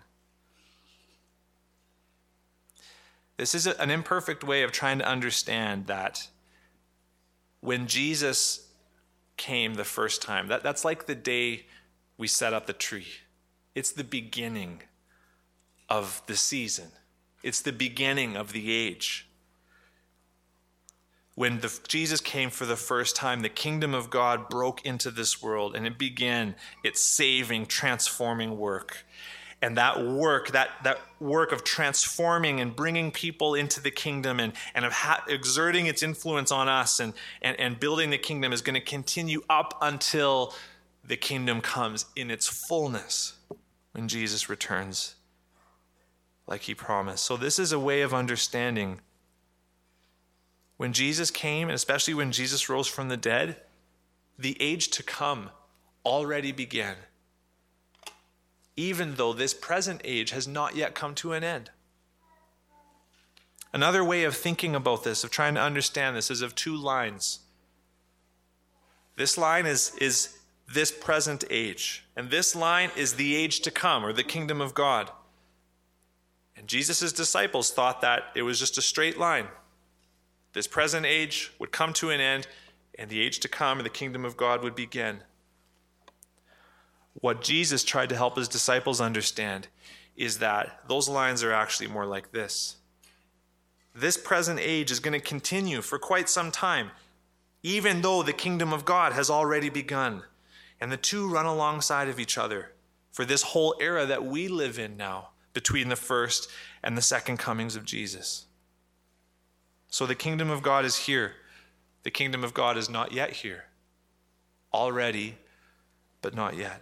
This 3.36 3.54
is 3.54 3.66
an 3.66 3.90
imperfect 3.90 4.44
way 4.44 4.62
of 4.62 4.70
trying 4.70 4.98
to 4.98 5.06
understand 5.06 5.86
that 5.86 6.28
when 7.60 7.86
Jesus 7.86 8.68
came 9.36 9.74
the 9.74 9.84
first 9.84 10.20
time, 10.20 10.48
that, 10.48 10.62
that's 10.62 10.84
like 10.84 11.06
the 11.06 11.14
day 11.14 11.64
we 12.18 12.26
set 12.26 12.52
up 12.52 12.66
the 12.66 12.74
tree. 12.74 13.06
It's 13.74 13.92
the 13.92 14.04
beginning 14.04 14.82
of 15.88 16.22
the 16.26 16.36
season, 16.36 16.92
it's 17.42 17.62
the 17.62 17.72
beginning 17.72 18.36
of 18.36 18.52
the 18.52 18.70
age. 18.70 19.29
When 21.40 21.60
the, 21.60 21.80
Jesus 21.88 22.20
came 22.20 22.50
for 22.50 22.66
the 22.66 22.76
first 22.76 23.16
time, 23.16 23.40
the 23.40 23.48
kingdom 23.48 23.94
of 23.94 24.10
God 24.10 24.50
broke 24.50 24.84
into 24.84 25.10
this 25.10 25.42
world 25.42 25.74
and 25.74 25.86
it 25.86 25.96
began 25.96 26.54
its 26.84 27.00
saving, 27.00 27.64
transforming 27.64 28.58
work 28.58 29.06
and 29.62 29.74
that 29.78 30.04
work, 30.04 30.50
that, 30.50 30.68
that 30.84 31.00
work 31.18 31.52
of 31.52 31.64
transforming 31.64 32.60
and 32.60 32.76
bringing 32.76 33.10
people 33.10 33.54
into 33.54 33.80
the 33.80 33.90
kingdom 33.90 34.38
and, 34.38 34.52
and 34.74 34.84
of 34.84 34.92
ha- 34.92 35.24
exerting 35.28 35.86
its 35.86 36.02
influence 36.02 36.52
on 36.52 36.68
us 36.68 37.00
and, 37.00 37.14
and, 37.40 37.58
and 37.58 37.80
building 37.80 38.10
the 38.10 38.18
kingdom 38.18 38.52
is 38.52 38.60
going 38.60 38.74
to 38.74 38.80
continue 38.82 39.40
up 39.48 39.78
until 39.80 40.52
the 41.02 41.16
kingdom 41.16 41.62
comes 41.62 42.04
in 42.16 42.30
its 42.30 42.48
fullness 42.68 43.38
when 43.92 44.08
Jesus 44.08 44.50
returns, 44.50 45.14
like 46.46 46.60
he 46.64 46.74
promised. 46.74 47.24
So, 47.24 47.38
this 47.38 47.58
is 47.58 47.72
a 47.72 47.80
way 47.80 48.02
of 48.02 48.12
understanding. 48.12 49.00
When 50.80 50.94
Jesus 50.94 51.30
came, 51.30 51.68
and 51.68 51.74
especially 51.74 52.14
when 52.14 52.32
Jesus 52.32 52.70
rose 52.70 52.88
from 52.88 53.08
the 53.08 53.16
dead, 53.18 53.56
the 54.38 54.56
age 54.60 54.88
to 54.88 55.02
come 55.02 55.50
already 56.06 56.52
began 56.52 56.96
even 58.80 59.16
though 59.16 59.34
this 59.34 59.52
present 59.52 60.00
age 60.04 60.30
has 60.30 60.48
not 60.48 60.74
yet 60.74 60.94
come 60.94 61.14
to 61.14 61.32
an 61.34 61.44
end. 61.44 61.70
Another 63.74 64.02
way 64.02 64.24
of 64.24 64.34
thinking 64.34 64.74
about 64.74 65.04
this, 65.04 65.22
of 65.22 65.30
trying 65.30 65.54
to 65.54 65.60
understand 65.60 66.16
this, 66.16 66.30
is 66.30 66.40
of 66.40 66.54
two 66.54 66.74
lines. 66.74 67.40
This 69.16 69.36
line 69.36 69.66
is, 69.66 69.92
is 70.00 70.38
this 70.72 70.90
present 70.90 71.44
age, 71.50 72.06
and 72.16 72.30
this 72.30 72.56
line 72.56 72.90
is 72.96 73.14
the 73.14 73.36
age 73.36 73.60
to 73.60 73.70
come, 73.70 74.04
or 74.04 74.14
the 74.14 74.24
kingdom 74.24 74.62
of 74.62 74.72
God. 74.72 75.10
And 76.56 76.66
Jesus' 76.66 77.12
disciples 77.12 77.70
thought 77.70 78.00
that 78.00 78.24
it 78.34 78.42
was 78.42 78.58
just 78.58 78.78
a 78.78 78.82
straight 78.82 79.18
line. 79.18 79.48
This 80.52 80.66
present 80.66 81.06
age 81.06 81.52
would 81.58 81.72
come 81.72 81.92
to 81.94 82.10
an 82.10 82.20
end, 82.20 82.46
and 82.98 83.08
the 83.08 83.20
age 83.20 83.40
to 83.40 83.48
come, 83.48 83.78
and 83.78 83.86
the 83.86 83.90
kingdom 83.90 84.24
of 84.24 84.36
God 84.36 84.62
would 84.62 84.74
begin. 84.74 85.20
What 87.14 87.42
Jesus 87.42 87.84
tried 87.84 88.08
to 88.10 88.16
help 88.16 88.36
his 88.36 88.48
disciples 88.48 89.00
understand 89.00 89.68
is 90.16 90.38
that 90.38 90.80
those 90.88 91.08
lines 91.08 91.42
are 91.42 91.52
actually 91.52 91.88
more 91.88 92.06
like 92.06 92.32
this. 92.32 92.76
This 93.94 94.16
present 94.16 94.60
age 94.60 94.90
is 94.90 95.00
going 95.00 95.18
to 95.18 95.26
continue 95.26 95.82
for 95.82 95.98
quite 95.98 96.28
some 96.28 96.50
time, 96.50 96.90
even 97.62 98.02
though 98.02 98.22
the 98.22 98.32
kingdom 98.32 98.72
of 98.72 98.84
God 98.84 99.12
has 99.12 99.30
already 99.30 99.68
begun. 99.68 100.22
And 100.80 100.90
the 100.90 100.96
two 100.96 101.28
run 101.28 101.46
alongside 101.46 102.08
of 102.08 102.18
each 102.18 102.38
other 102.38 102.72
for 103.12 103.24
this 103.24 103.42
whole 103.42 103.74
era 103.80 104.06
that 104.06 104.24
we 104.24 104.48
live 104.48 104.78
in 104.78 104.96
now 104.96 105.30
between 105.52 105.88
the 105.88 105.96
first 105.96 106.48
and 106.82 106.96
the 106.96 107.02
second 107.02 107.36
comings 107.36 107.76
of 107.76 107.84
Jesus. 107.84 108.46
So 109.90 110.06
the 110.06 110.14
kingdom 110.14 110.50
of 110.50 110.62
God 110.62 110.84
is 110.84 110.96
here. 110.96 111.34
The 112.04 112.10
kingdom 112.10 112.44
of 112.44 112.54
God 112.54 112.78
is 112.78 112.88
not 112.88 113.12
yet 113.12 113.30
here. 113.30 113.64
Already, 114.72 115.36
but 116.22 116.34
not 116.34 116.56
yet. 116.56 116.80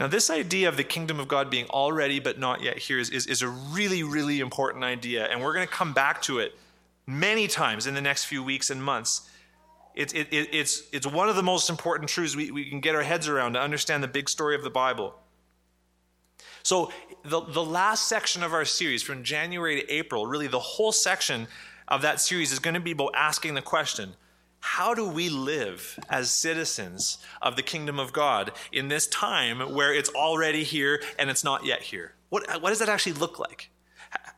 Now, 0.00 0.08
this 0.08 0.28
idea 0.28 0.68
of 0.68 0.76
the 0.76 0.84
kingdom 0.84 1.20
of 1.20 1.28
God 1.28 1.50
being 1.50 1.66
already 1.66 2.18
but 2.18 2.38
not 2.38 2.62
yet 2.62 2.78
here 2.78 2.98
is, 2.98 3.10
is, 3.10 3.26
is 3.26 3.42
a 3.42 3.48
really, 3.48 4.02
really 4.02 4.40
important 4.40 4.84
idea. 4.84 5.26
And 5.26 5.42
we're 5.42 5.54
going 5.54 5.66
to 5.66 5.72
come 5.72 5.92
back 5.92 6.20
to 6.22 6.40
it 6.40 6.58
many 7.06 7.46
times 7.46 7.86
in 7.86 7.94
the 7.94 8.00
next 8.00 8.24
few 8.24 8.42
weeks 8.42 8.70
and 8.70 8.82
months. 8.82 9.30
It, 9.94 10.14
it, 10.14 10.28
it, 10.32 10.48
it's, 10.52 10.82
it's 10.92 11.06
one 11.06 11.28
of 11.28 11.36
the 11.36 11.42
most 11.42 11.70
important 11.70 12.10
truths 12.10 12.36
we, 12.36 12.50
we 12.50 12.68
can 12.68 12.80
get 12.80 12.94
our 12.94 13.02
heads 13.02 13.28
around 13.28 13.54
to 13.54 13.60
understand 13.60 14.02
the 14.02 14.08
big 14.08 14.28
story 14.28 14.54
of 14.54 14.62
the 14.62 14.70
Bible. 14.70 15.14
So, 16.62 16.92
the, 17.24 17.40
the 17.40 17.64
last 17.64 18.08
section 18.08 18.42
of 18.42 18.52
our 18.52 18.64
series, 18.64 19.02
from 19.02 19.24
January 19.24 19.80
to 19.80 19.92
April, 19.92 20.26
really 20.26 20.46
the 20.46 20.58
whole 20.58 20.92
section 20.92 21.48
of 21.88 22.02
that 22.02 22.20
series 22.20 22.52
is 22.52 22.58
going 22.58 22.74
to 22.74 22.80
be 22.80 22.92
about 22.92 23.12
asking 23.14 23.54
the 23.54 23.62
question 23.62 24.14
how 24.60 24.92
do 24.94 25.08
we 25.08 25.28
live 25.28 25.98
as 26.10 26.30
citizens 26.30 27.18
of 27.40 27.56
the 27.56 27.62
kingdom 27.62 27.98
of 27.98 28.12
God 28.12 28.52
in 28.72 28.88
this 28.88 29.06
time 29.06 29.74
where 29.74 29.94
it's 29.94 30.10
already 30.10 30.64
here 30.64 31.00
and 31.18 31.30
it's 31.30 31.44
not 31.44 31.64
yet 31.64 31.80
here? 31.80 32.14
What, 32.28 32.60
what 32.60 32.70
does 32.70 32.80
that 32.80 32.88
actually 32.88 33.14
look 33.14 33.38
like? 33.38 33.70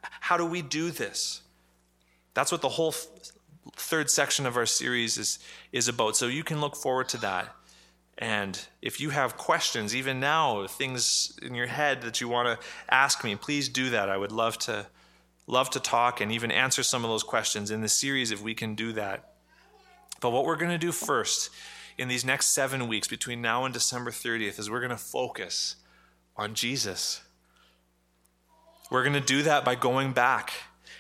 How 0.03 0.37
do 0.37 0.45
we 0.45 0.63
do 0.63 0.91
this? 0.91 1.43
That's 2.35 2.53
what 2.53 2.61
the 2.61 2.69
whole 2.69 2.95
third 3.77 4.11
section 4.11 4.47
of 4.47 4.57
our 4.57 4.67
series 4.67 5.17
is, 5.17 5.39
is 5.73 5.89
about. 5.89 6.17
So 6.17 6.27
you 6.27 6.45
can 6.45 6.61
look 6.61 6.77
forward 6.77 7.09
to 7.11 7.17
that. 7.19 7.55
And 8.19 8.61
if 8.83 9.01
you 9.01 9.11
have 9.11 9.39
questions, 9.39 9.97
even 9.97 10.21
now, 10.21 10.67
things 10.67 11.39
in 11.41 11.55
your 11.55 11.67
head 11.67 12.03
that 12.03 12.21
you 12.21 12.29
want 12.29 12.49
to 12.49 12.67
ask 12.91 13.25
me, 13.25 13.35
please 13.35 13.69
do 13.69 13.91
that. 13.91 14.11
I 14.11 14.19
would 14.19 14.33
love 14.33 14.59
to 14.59 14.87
love 15.51 15.71
to 15.71 15.81
talk 15.81 16.21
and 16.21 16.31
even 16.33 16.51
answer 16.51 16.83
some 16.83 17.05
of 17.05 17.11
those 17.11 17.23
questions 17.23 17.71
in 17.71 17.81
the 17.81 17.89
series 17.89 18.31
if 18.31 18.43
we 18.43 18.55
can 18.55 18.75
do 18.75 18.93
that. 18.93 19.35
But 20.21 20.31
what 20.31 20.45
we're 20.45 20.57
going 20.57 20.71
to 20.71 20.79
do 20.79 20.93
first 20.93 21.51
in 21.99 22.09
these 22.09 22.25
next 22.25 22.49
seven 22.49 22.89
weeks 22.89 23.09
between 23.09 23.43
now 23.43 23.65
and 23.65 23.75
December 23.75 24.11
30th 24.11 24.59
is 24.59 24.71
we're 24.71 24.81
going 24.81 24.91
to 24.91 24.97
focus 24.97 25.77
on 26.37 26.55
Jesus. 26.55 27.23
We're 28.91 29.03
going 29.03 29.15
to 29.15 29.21
do 29.21 29.43
that 29.43 29.65
by 29.65 29.75
going 29.75 30.13
back 30.13 30.53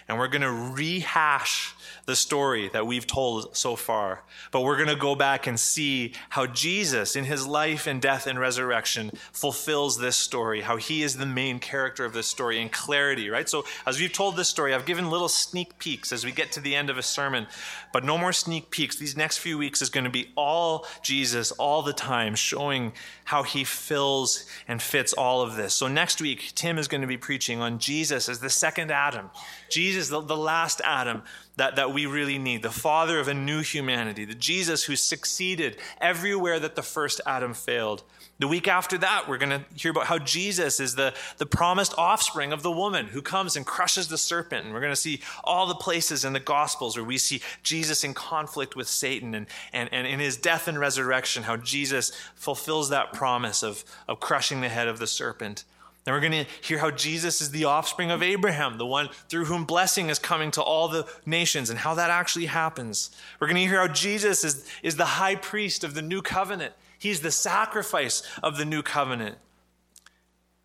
and 0.08 0.18
we're 0.18 0.28
going 0.28 0.42
to 0.42 0.50
rehash 0.50 1.74
the 2.06 2.16
story 2.16 2.68
that 2.68 2.86
we've 2.86 3.06
told 3.06 3.56
so 3.56 3.76
far. 3.76 4.22
But 4.50 4.62
we're 4.62 4.76
going 4.76 4.88
to 4.88 4.96
go 4.96 5.14
back 5.14 5.46
and 5.46 5.58
see 5.58 6.12
how 6.30 6.46
Jesus, 6.46 7.16
in 7.16 7.24
his 7.24 7.46
life 7.46 7.86
and 7.86 8.00
death 8.00 8.26
and 8.26 8.38
resurrection, 8.38 9.10
fulfills 9.32 9.98
this 9.98 10.16
story, 10.16 10.62
how 10.62 10.76
he 10.76 11.02
is 11.02 11.16
the 11.16 11.26
main 11.26 11.58
character 11.58 12.04
of 12.04 12.12
this 12.12 12.26
story 12.26 12.60
in 12.60 12.68
clarity, 12.68 13.30
right? 13.30 13.48
So, 13.48 13.64
as 13.86 13.98
we've 14.00 14.12
told 14.12 14.36
this 14.36 14.48
story, 14.48 14.74
I've 14.74 14.86
given 14.86 15.10
little 15.10 15.28
sneak 15.28 15.78
peeks 15.78 16.12
as 16.12 16.24
we 16.24 16.32
get 16.32 16.52
to 16.52 16.60
the 16.60 16.74
end 16.74 16.90
of 16.90 16.98
a 16.98 17.02
sermon, 17.02 17.46
but 17.92 18.04
no 18.04 18.18
more 18.18 18.32
sneak 18.32 18.70
peeks. 18.70 18.96
These 18.96 19.16
next 19.16 19.38
few 19.38 19.58
weeks 19.58 19.82
is 19.82 19.90
going 19.90 20.04
to 20.04 20.10
be 20.10 20.30
all 20.36 20.86
Jesus 21.02 21.52
all 21.52 21.82
the 21.82 21.92
time, 21.92 22.34
showing 22.34 22.92
how 23.24 23.42
he 23.42 23.64
fills 23.64 24.46
and 24.66 24.82
fits 24.82 25.12
all 25.12 25.42
of 25.42 25.56
this. 25.56 25.74
So, 25.74 25.88
next 25.88 26.20
week, 26.20 26.52
Tim 26.54 26.78
is 26.78 26.88
going 26.88 27.02
to 27.02 27.06
be 27.06 27.16
preaching 27.16 27.60
on 27.60 27.78
Jesus 27.78 28.28
as 28.28 28.40
the 28.40 28.50
second 28.50 28.90
Adam, 28.90 29.30
Jesus, 29.70 30.08
the, 30.08 30.20
the 30.20 30.36
last 30.36 30.80
Adam 30.84 31.22
that, 31.56 31.76
that 31.76 31.92
we 31.92 32.06
really 32.06 32.38
need, 32.38 32.62
the 32.62 32.70
father 32.70 33.18
of 33.18 33.28
a 33.28 33.34
new 33.34 33.60
humanity, 33.60 34.24
the 34.24 34.34
Jesus 34.34 34.84
who 34.84 34.96
succeeded 34.96 35.76
everywhere 36.00 36.58
that 36.58 36.74
the 36.74 36.82
first 36.82 37.20
Adam 37.26 37.54
failed. 37.54 38.02
The 38.38 38.48
week 38.48 38.68
after 38.68 38.96
that, 38.96 39.28
we're 39.28 39.36
going 39.36 39.50
to 39.50 39.64
hear 39.74 39.90
about 39.90 40.06
how 40.06 40.18
Jesus 40.18 40.80
is 40.80 40.94
the, 40.94 41.12
the 41.36 41.44
promised 41.44 41.92
offspring 41.98 42.52
of 42.52 42.62
the 42.62 42.70
woman 42.70 43.06
who 43.08 43.20
comes 43.20 43.54
and 43.54 43.66
crushes 43.66 44.08
the 44.08 44.16
serpent. 44.16 44.64
And 44.64 44.72
we're 44.72 44.80
going 44.80 44.92
to 44.92 44.96
see 44.96 45.20
all 45.44 45.66
the 45.66 45.74
places 45.74 46.24
in 46.24 46.32
the 46.32 46.40
Gospels 46.40 46.96
where 46.96 47.04
we 47.04 47.18
see 47.18 47.42
Jesus 47.62 48.02
in 48.02 48.14
conflict 48.14 48.74
with 48.74 48.88
Satan 48.88 49.34
and, 49.34 49.46
and, 49.74 49.90
and 49.92 50.06
in 50.06 50.20
his 50.20 50.38
death 50.38 50.68
and 50.68 50.80
resurrection, 50.80 51.42
how 51.42 51.58
Jesus 51.58 52.12
fulfills 52.34 52.88
that 52.88 53.12
promise 53.12 53.62
of, 53.62 53.84
of 54.08 54.20
crushing 54.20 54.62
the 54.62 54.70
head 54.70 54.88
of 54.88 54.98
the 54.98 55.06
serpent. 55.06 55.64
And 56.06 56.14
we're 56.14 56.20
going 56.20 56.44
to 56.44 56.50
hear 56.62 56.78
how 56.78 56.90
Jesus 56.90 57.40
is 57.40 57.50
the 57.50 57.64
offspring 57.64 58.10
of 58.10 58.22
Abraham, 58.22 58.78
the 58.78 58.86
one 58.86 59.10
through 59.28 59.44
whom 59.44 59.64
blessing 59.64 60.08
is 60.08 60.18
coming 60.18 60.50
to 60.52 60.62
all 60.62 60.88
the 60.88 61.06
nations, 61.26 61.68
and 61.68 61.78
how 61.78 61.94
that 61.94 62.10
actually 62.10 62.46
happens. 62.46 63.10
We're 63.38 63.48
going 63.48 63.62
to 63.62 63.68
hear 63.68 63.86
how 63.86 63.92
Jesus 63.92 64.42
is, 64.42 64.66
is 64.82 64.96
the 64.96 65.04
high 65.04 65.34
priest 65.34 65.84
of 65.84 65.94
the 65.94 66.02
new 66.02 66.22
covenant, 66.22 66.72
he's 66.98 67.20
the 67.20 67.30
sacrifice 67.30 68.22
of 68.42 68.56
the 68.56 68.64
new 68.64 68.82
covenant. 68.82 69.36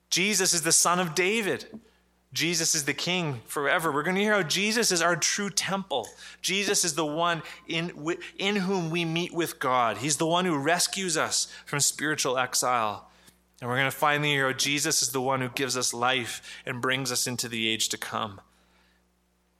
Jesus 0.09 0.53
is 0.53 0.61
the 0.61 0.71
son 0.71 0.99
of 0.99 1.13
David. 1.15 1.65
Jesus 2.31 2.75
is 2.75 2.83
the 2.83 2.93
king 2.93 3.41
forever. 3.45 3.91
We're 3.91 4.03
going 4.03 4.17
to 4.17 4.21
hear 4.21 4.33
how 4.33 4.43
Jesus 4.43 4.91
is 4.91 5.01
our 5.01 5.15
true 5.15 5.49
temple. 5.49 6.05
Jesus 6.41 6.83
is 6.83 6.93
the 6.93 7.05
one 7.05 7.41
in, 7.65 7.93
in 8.37 8.57
whom 8.57 8.89
we 8.89 9.05
meet 9.05 9.33
with 9.33 9.57
God. 9.57 9.97
He's 9.97 10.17
the 10.17 10.27
one 10.27 10.43
who 10.43 10.57
rescues 10.57 11.15
us 11.15 11.47
from 11.65 11.79
spiritual 11.79 12.37
exile. 12.37 13.09
And 13.61 13.69
we're 13.69 13.77
going 13.77 13.89
to 13.89 13.97
find 13.97 14.23
the 14.23 14.37
how 14.37 14.53
Jesus 14.53 15.01
is 15.01 15.09
the 15.09 15.21
one 15.21 15.41
who 15.41 15.49
gives 15.49 15.77
us 15.77 15.93
life 15.93 16.41
and 16.65 16.81
brings 16.81 17.11
us 17.11 17.25
into 17.25 17.47
the 17.47 17.69
age 17.69 17.89
to 17.89 17.97
come. 17.97 18.41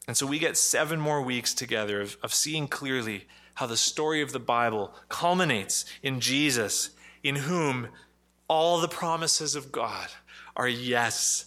And 0.07 0.15
so 0.15 0.27
we 0.27 0.37
get 0.37 0.57
seven 0.57 0.99
more 0.99 1.21
weeks 1.21 1.53
together 1.53 2.01
of, 2.01 2.17
of 2.21 2.33
seeing 2.33 2.67
clearly 2.67 3.25
how 3.55 3.65
the 3.65 3.77
story 3.77 4.21
of 4.21 4.33
the 4.33 4.39
Bible 4.39 4.93
culminates 5.09 5.85
in 6.03 6.19
Jesus, 6.19 6.91
in 7.23 7.35
whom 7.37 7.87
all 8.47 8.79
the 8.79 8.87
promises 8.87 9.55
of 9.55 9.71
God 9.71 10.09
are 10.55 10.67
yes 10.67 11.45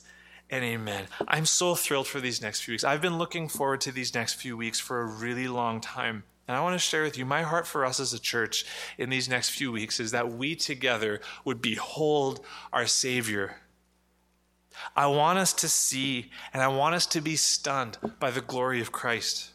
and 0.50 0.64
amen. 0.64 1.06
I'm 1.28 1.46
so 1.46 1.74
thrilled 1.74 2.08
for 2.08 2.20
these 2.20 2.40
next 2.40 2.62
few 2.62 2.72
weeks. 2.72 2.84
I've 2.84 3.02
been 3.02 3.18
looking 3.18 3.48
forward 3.48 3.82
to 3.82 3.92
these 3.92 4.14
next 4.14 4.34
few 4.34 4.56
weeks 4.56 4.80
for 4.80 5.02
a 5.02 5.06
really 5.06 5.46
long 5.46 5.80
time. 5.80 6.24
And 6.48 6.56
I 6.56 6.62
want 6.62 6.74
to 6.74 6.78
share 6.78 7.02
with 7.02 7.18
you 7.18 7.26
my 7.26 7.42
heart 7.42 7.66
for 7.66 7.84
us 7.84 8.00
as 8.00 8.14
a 8.14 8.18
church 8.18 8.64
in 8.96 9.10
these 9.10 9.28
next 9.28 9.50
few 9.50 9.70
weeks 9.70 10.00
is 10.00 10.12
that 10.12 10.32
we 10.32 10.56
together 10.56 11.20
would 11.44 11.60
behold 11.60 12.44
our 12.72 12.86
Savior. 12.86 13.56
I 14.96 15.08
want 15.08 15.38
us 15.38 15.52
to 15.54 15.68
see 15.68 16.30
and 16.54 16.62
I 16.62 16.68
want 16.68 16.94
us 16.94 17.04
to 17.08 17.20
be 17.20 17.36
stunned 17.36 17.98
by 18.18 18.30
the 18.30 18.40
glory 18.40 18.80
of 18.80 18.92
Christ. 18.92 19.50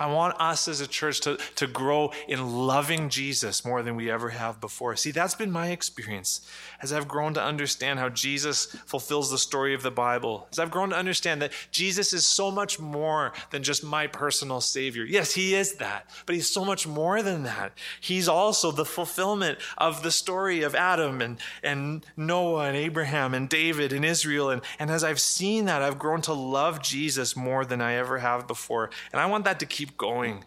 I 0.00 0.06
want 0.06 0.40
us 0.40 0.66
as 0.66 0.80
a 0.80 0.86
church 0.86 1.20
to, 1.20 1.38
to 1.56 1.66
grow 1.66 2.12
in 2.26 2.66
loving 2.66 3.10
Jesus 3.10 3.66
more 3.66 3.82
than 3.82 3.96
we 3.96 4.10
ever 4.10 4.30
have 4.30 4.58
before. 4.58 4.96
See, 4.96 5.10
that's 5.10 5.34
been 5.34 5.50
my 5.50 5.68
experience 5.68 6.40
as 6.80 6.90
I've 6.90 7.06
grown 7.06 7.34
to 7.34 7.42
understand 7.42 7.98
how 7.98 8.08
Jesus 8.08 8.64
fulfills 8.86 9.30
the 9.30 9.36
story 9.36 9.74
of 9.74 9.82
the 9.82 9.90
Bible. 9.90 10.48
As 10.50 10.58
I've 10.58 10.70
grown 10.70 10.88
to 10.90 10.96
understand 10.96 11.42
that 11.42 11.52
Jesus 11.70 12.14
is 12.14 12.26
so 12.26 12.50
much 12.50 12.80
more 12.80 13.34
than 13.50 13.62
just 13.62 13.84
my 13.84 14.06
personal 14.06 14.62
Savior. 14.62 15.04
Yes, 15.04 15.34
He 15.34 15.54
is 15.54 15.74
that, 15.74 16.08
but 16.24 16.34
He's 16.34 16.48
so 16.48 16.64
much 16.64 16.86
more 16.86 17.22
than 17.22 17.42
that. 17.42 17.72
He's 18.00 18.26
also 18.26 18.70
the 18.70 18.86
fulfillment 18.86 19.58
of 19.76 20.02
the 20.02 20.10
story 20.10 20.62
of 20.62 20.74
Adam 20.74 21.20
and, 21.20 21.38
and 21.62 22.06
Noah 22.16 22.68
and 22.68 22.76
Abraham 22.76 23.34
and 23.34 23.50
David 23.50 23.92
and 23.92 24.06
Israel. 24.06 24.48
And, 24.48 24.62
and 24.78 24.90
as 24.90 25.04
I've 25.04 25.20
seen 25.20 25.66
that, 25.66 25.82
I've 25.82 25.98
grown 25.98 26.22
to 26.22 26.32
love 26.32 26.80
Jesus 26.80 27.36
more 27.36 27.66
than 27.66 27.82
I 27.82 27.96
ever 27.96 28.18
have 28.18 28.46
before. 28.46 28.88
And 29.12 29.20
I 29.20 29.26
want 29.26 29.44
that 29.44 29.60
to 29.60 29.66
keep 29.66 29.89
keep 29.90 29.98
going. 29.98 30.44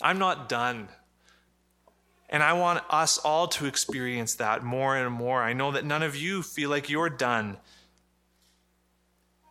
I'm 0.00 0.18
not 0.18 0.48
done. 0.48 0.88
And 2.28 2.42
I 2.42 2.52
want 2.54 2.82
us 2.90 3.18
all 3.18 3.46
to 3.48 3.66
experience 3.66 4.34
that 4.34 4.64
more 4.64 4.96
and 4.96 5.12
more. 5.12 5.42
I 5.42 5.52
know 5.52 5.70
that 5.72 5.84
none 5.84 6.02
of 6.02 6.16
you 6.16 6.42
feel 6.42 6.68
like 6.70 6.90
you're 6.90 7.08
done. 7.08 7.56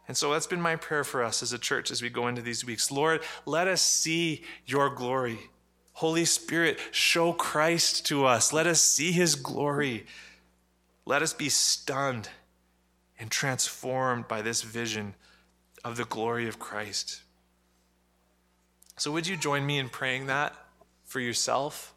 And 0.07 0.15
so 0.15 0.33
that's 0.33 0.45
been 0.45 0.61
my 0.61 0.75
prayer 0.75 1.03
for 1.03 1.23
us 1.23 1.41
as 1.41 1.53
a 1.53 1.57
church 1.57 1.89
as 1.89 2.01
we 2.01 2.09
go 2.09 2.27
into 2.27 2.41
these 2.41 2.65
weeks. 2.65 2.91
Lord, 2.91 3.21
let 3.45 3.67
us 3.67 3.81
see 3.81 4.43
your 4.65 4.89
glory. 4.89 5.39
Holy 5.93 6.25
Spirit, 6.25 6.77
show 6.91 7.33
Christ 7.33 8.05
to 8.07 8.25
us. 8.25 8.53
Let 8.53 8.67
us 8.67 8.81
see 8.81 9.13
his 9.13 9.35
glory. 9.35 10.05
Let 11.05 11.21
us 11.21 11.33
be 11.33 11.49
stunned 11.49 12.29
and 13.17 13.31
transformed 13.31 14.27
by 14.27 14.41
this 14.41 14.61
vision 14.61 15.15
of 15.83 15.95
the 15.95 16.05
glory 16.05 16.47
of 16.47 16.59
Christ. 16.59 17.21
So, 18.97 19.11
would 19.11 19.27
you 19.27 19.35
join 19.35 19.65
me 19.65 19.77
in 19.77 19.89
praying 19.89 20.27
that 20.27 20.55
for 21.03 21.19
yourself? 21.19 21.93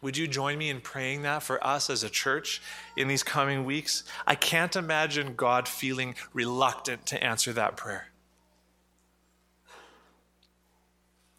Would 0.00 0.16
you 0.16 0.28
join 0.28 0.58
me 0.58 0.68
in 0.68 0.80
praying 0.80 1.22
that 1.22 1.42
for 1.42 1.64
us 1.66 1.88
as 1.88 2.02
a 2.02 2.10
church 2.10 2.60
in 2.96 3.08
these 3.08 3.22
coming 3.22 3.64
weeks? 3.64 4.04
I 4.26 4.34
can't 4.34 4.76
imagine 4.76 5.34
God 5.34 5.66
feeling 5.66 6.14
reluctant 6.32 7.06
to 7.06 7.24
answer 7.24 7.52
that 7.54 7.76
prayer. 7.76 8.08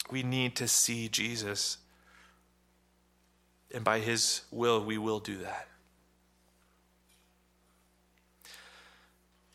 We 0.09 0.23
need 0.23 0.55
to 0.57 0.67
see 0.67 1.07
Jesus. 1.09 1.77
And 3.73 3.83
by 3.83 3.99
his 3.99 4.41
will, 4.51 4.83
we 4.83 4.97
will 4.97 5.19
do 5.19 5.37
that. 5.37 5.67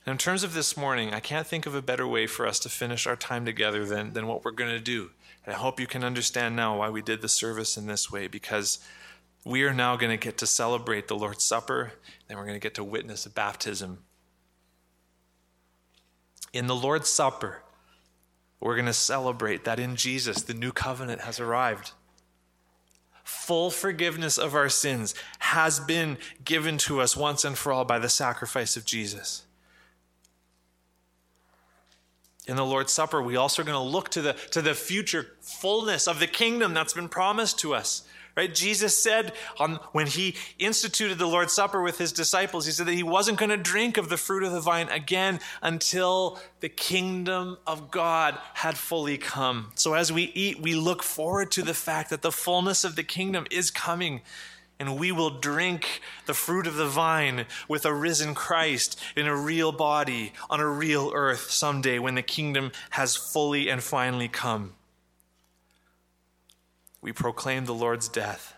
In 0.06 0.18
terms 0.18 0.42
of 0.42 0.54
this 0.54 0.76
morning, 0.76 1.12
I 1.12 1.20
can't 1.20 1.46
think 1.46 1.66
of 1.66 1.74
a 1.74 1.82
better 1.82 2.06
way 2.06 2.26
for 2.26 2.46
us 2.46 2.58
to 2.60 2.68
finish 2.68 3.06
our 3.06 3.16
time 3.16 3.44
together 3.44 3.84
than, 3.84 4.14
than 4.14 4.26
what 4.26 4.44
we're 4.44 4.50
going 4.50 4.70
to 4.70 4.80
do. 4.80 5.10
And 5.44 5.54
I 5.54 5.58
hope 5.58 5.78
you 5.78 5.86
can 5.86 6.04
understand 6.04 6.56
now 6.56 6.78
why 6.78 6.88
we 6.88 7.02
did 7.02 7.20
the 7.20 7.28
service 7.28 7.76
in 7.76 7.86
this 7.86 8.10
way, 8.10 8.26
because 8.26 8.78
we 9.44 9.62
are 9.62 9.74
now 9.74 9.96
going 9.96 10.10
to 10.10 10.22
get 10.22 10.38
to 10.38 10.46
celebrate 10.46 11.08
the 11.08 11.16
Lord's 11.16 11.44
Supper, 11.44 11.92
and 12.28 12.38
we're 12.38 12.46
going 12.46 12.58
to 12.58 12.62
get 12.62 12.74
to 12.74 12.84
witness 12.84 13.26
a 13.26 13.30
baptism. 13.30 13.98
In 16.52 16.66
the 16.66 16.74
Lord's 16.76 17.10
Supper, 17.10 17.62
we're 18.58 18.76
going 18.76 18.86
to 18.86 18.92
celebrate 18.92 19.64
that 19.64 19.78
in 19.78 19.96
Jesus, 19.96 20.42
the 20.42 20.54
new 20.54 20.72
covenant 20.72 21.22
has 21.22 21.38
arrived. 21.38 21.92
Full 23.22 23.70
forgiveness 23.70 24.38
of 24.38 24.54
our 24.54 24.68
sins 24.68 25.14
has 25.40 25.78
been 25.78 26.16
given 26.42 26.78
to 26.78 27.00
us 27.00 27.16
once 27.16 27.44
and 27.44 27.56
for 27.56 27.70
all 27.72 27.84
by 27.84 27.98
the 27.98 28.08
sacrifice 28.08 28.76
of 28.76 28.84
Jesus 28.84 29.44
in 32.46 32.56
the 32.56 32.64
Lord's 32.64 32.92
Supper, 32.92 33.22
we 33.22 33.36
also 33.36 33.62
are 33.62 33.64
going 33.64 33.76
to 33.76 33.90
look 33.90 34.08
to 34.10 34.22
the, 34.22 34.32
to 34.50 34.62
the 34.62 34.74
future 34.74 35.26
fullness 35.40 36.08
of 36.08 36.20
the 36.20 36.26
kingdom 36.26 36.74
that's 36.74 36.94
been 36.94 37.08
promised 37.08 37.58
to 37.60 37.74
us. 37.74 38.02
Right? 38.36 38.54
Jesus 38.54 38.96
said 39.02 39.32
on, 39.58 39.80
when 39.92 40.06
he 40.06 40.36
instituted 40.58 41.18
the 41.18 41.26
Lord's 41.26 41.52
Supper 41.52 41.82
with 41.82 41.98
his 41.98 42.12
disciples, 42.12 42.64
he 42.64 42.72
said 42.72 42.86
that 42.86 42.94
he 42.94 43.02
wasn't 43.02 43.38
going 43.38 43.50
to 43.50 43.56
drink 43.56 43.96
of 43.96 44.08
the 44.08 44.16
fruit 44.16 44.44
of 44.44 44.52
the 44.52 44.60
vine 44.60 44.88
again 44.88 45.40
until 45.62 46.38
the 46.60 46.68
kingdom 46.68 47.58
of 47.66 47.90
God 47.90 48.38
had 48.54 48.78
fully 48.78 49.18
come. 49.18 49.72
So 49.74 49.94
as 49.94 50.12
we 50.12 50.24
eat, 50.34 50.60
we 50.60 50.74
look 50.74 51.02
forward 51.02 51.50
to 51.52 51.62
the 51.62 51.74
fact 51.74 52.10
that 52.10 52.22
the 52.22 52.32
fullness 52.32 52.84
of 52.84 52.96
the 52.96 53.02
kingdom 53.02 53.46
is 53.50 53.70
coming 53.70 54.22
and 54.80 54.98
we 54.98 55.12
will 55.12 55.28
drink 55.28 56.00
the 56.24 56.32
fruit 56.32 56.66
of 56.66 56.74
the 56.74 56.86
vine 56.86 57.44
with 57.68 57.84
a 57.84 57.92
risen 57.92 58.34
Christ 58.34 58.98
in 59.14 59.26
a 59.26 59.36
real 59.36 59.72
body 59.72 60.32
on 60.48 60.58
a 60.58 60.66
real 60.66 61.12
earth 61.14 61.50
someday 61.50 61.98
when 61.98 62.14
the 62.14 62.22
kingdom 62.22 62.72
has 62.90 63.14
fully 63.14 63.68
and 63.68 63.82
finally 63.82 64.26
come. 64.26 64.72
We 67.02 67.12
proclaim 67.12 67.66
the 67.66 67.74
Lord's 67.74 68.08
death 68.08 68.54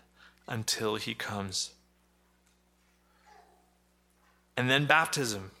until 0.47 0.95
he 0.95 1.13
comes. 1.13 1.71
And 4.55 4.69
then 4.69 4.85
baptism. 4.85 5.51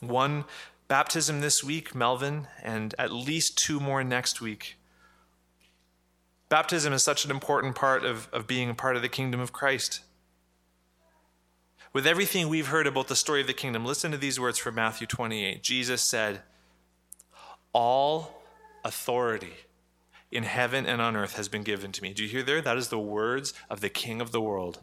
One 0.00 0.46
baptism 0.88 1.40
this 1.40 1.62
week, 1.62 1.94
Melvin, 1.94 2.48
and 2.60 2.92
at 2.98 3.12
least 3.12 3.56
two 3.56 3.78
more 3.78 4.02
next 4.02 4.40
week. 4.40 4.76
Baptism 6.52 6.92
is 6.92 7.02
such 7.02 7.24
an 7.24 7.30
important 7.30 7.74
part 7.74 8.04
of, 8.04 8.28
of 8.30 8.46
being 8.46 8.68
a 8.68 8.74
part 8.74 8.94
of 8.94 9.00
the 9.00 9.08
kingdom 9.08 9.40
of 9.40 9.54
Christ. 9.54 10.00
With 11.94 12.06
everything 12.06 12.46
we've 12.46 12.66
heard 12.66 12.86
about 12.86 13.08
the 13.08 13.16
story 13.16 13.40
of 13.40 13.46
the 13.46 13.54
kingdom, 13.54 13.86
listen 13.86 14.10
to 14.10 14.18
these 14.18 14.38
words 14.38 14.58
from 14.58 14.74
Matthew 14.74 15.06
28. 15.06 15.62
Jesus 15.62 16.02
said, 16.02 16.42
All 17.72 18.42
authority 18.84 19.54
in 20.30 20.42
heaven 20.42 20.84
and 20.84 21.00
on 21.00 21.16
earth 21.16 21.36
has 21.36 21.48
been 21.48 21.62
given 21.62 21.90
to 21.90 22.02
me. 22.02 22.12
Do 22.12 22.22
you 22.22 22.28
hear 22.28 22.42
there? 22.42 22.60
That 22.60 22.76
is 22.76 22.88
the 22.88 22.98
words 22.98 23.54
of 23.70 23.80
the 23.80 23.88
King 23.88 24.20
of 24.20 24.30
the 24.30 24.42
world. 24.42 24.80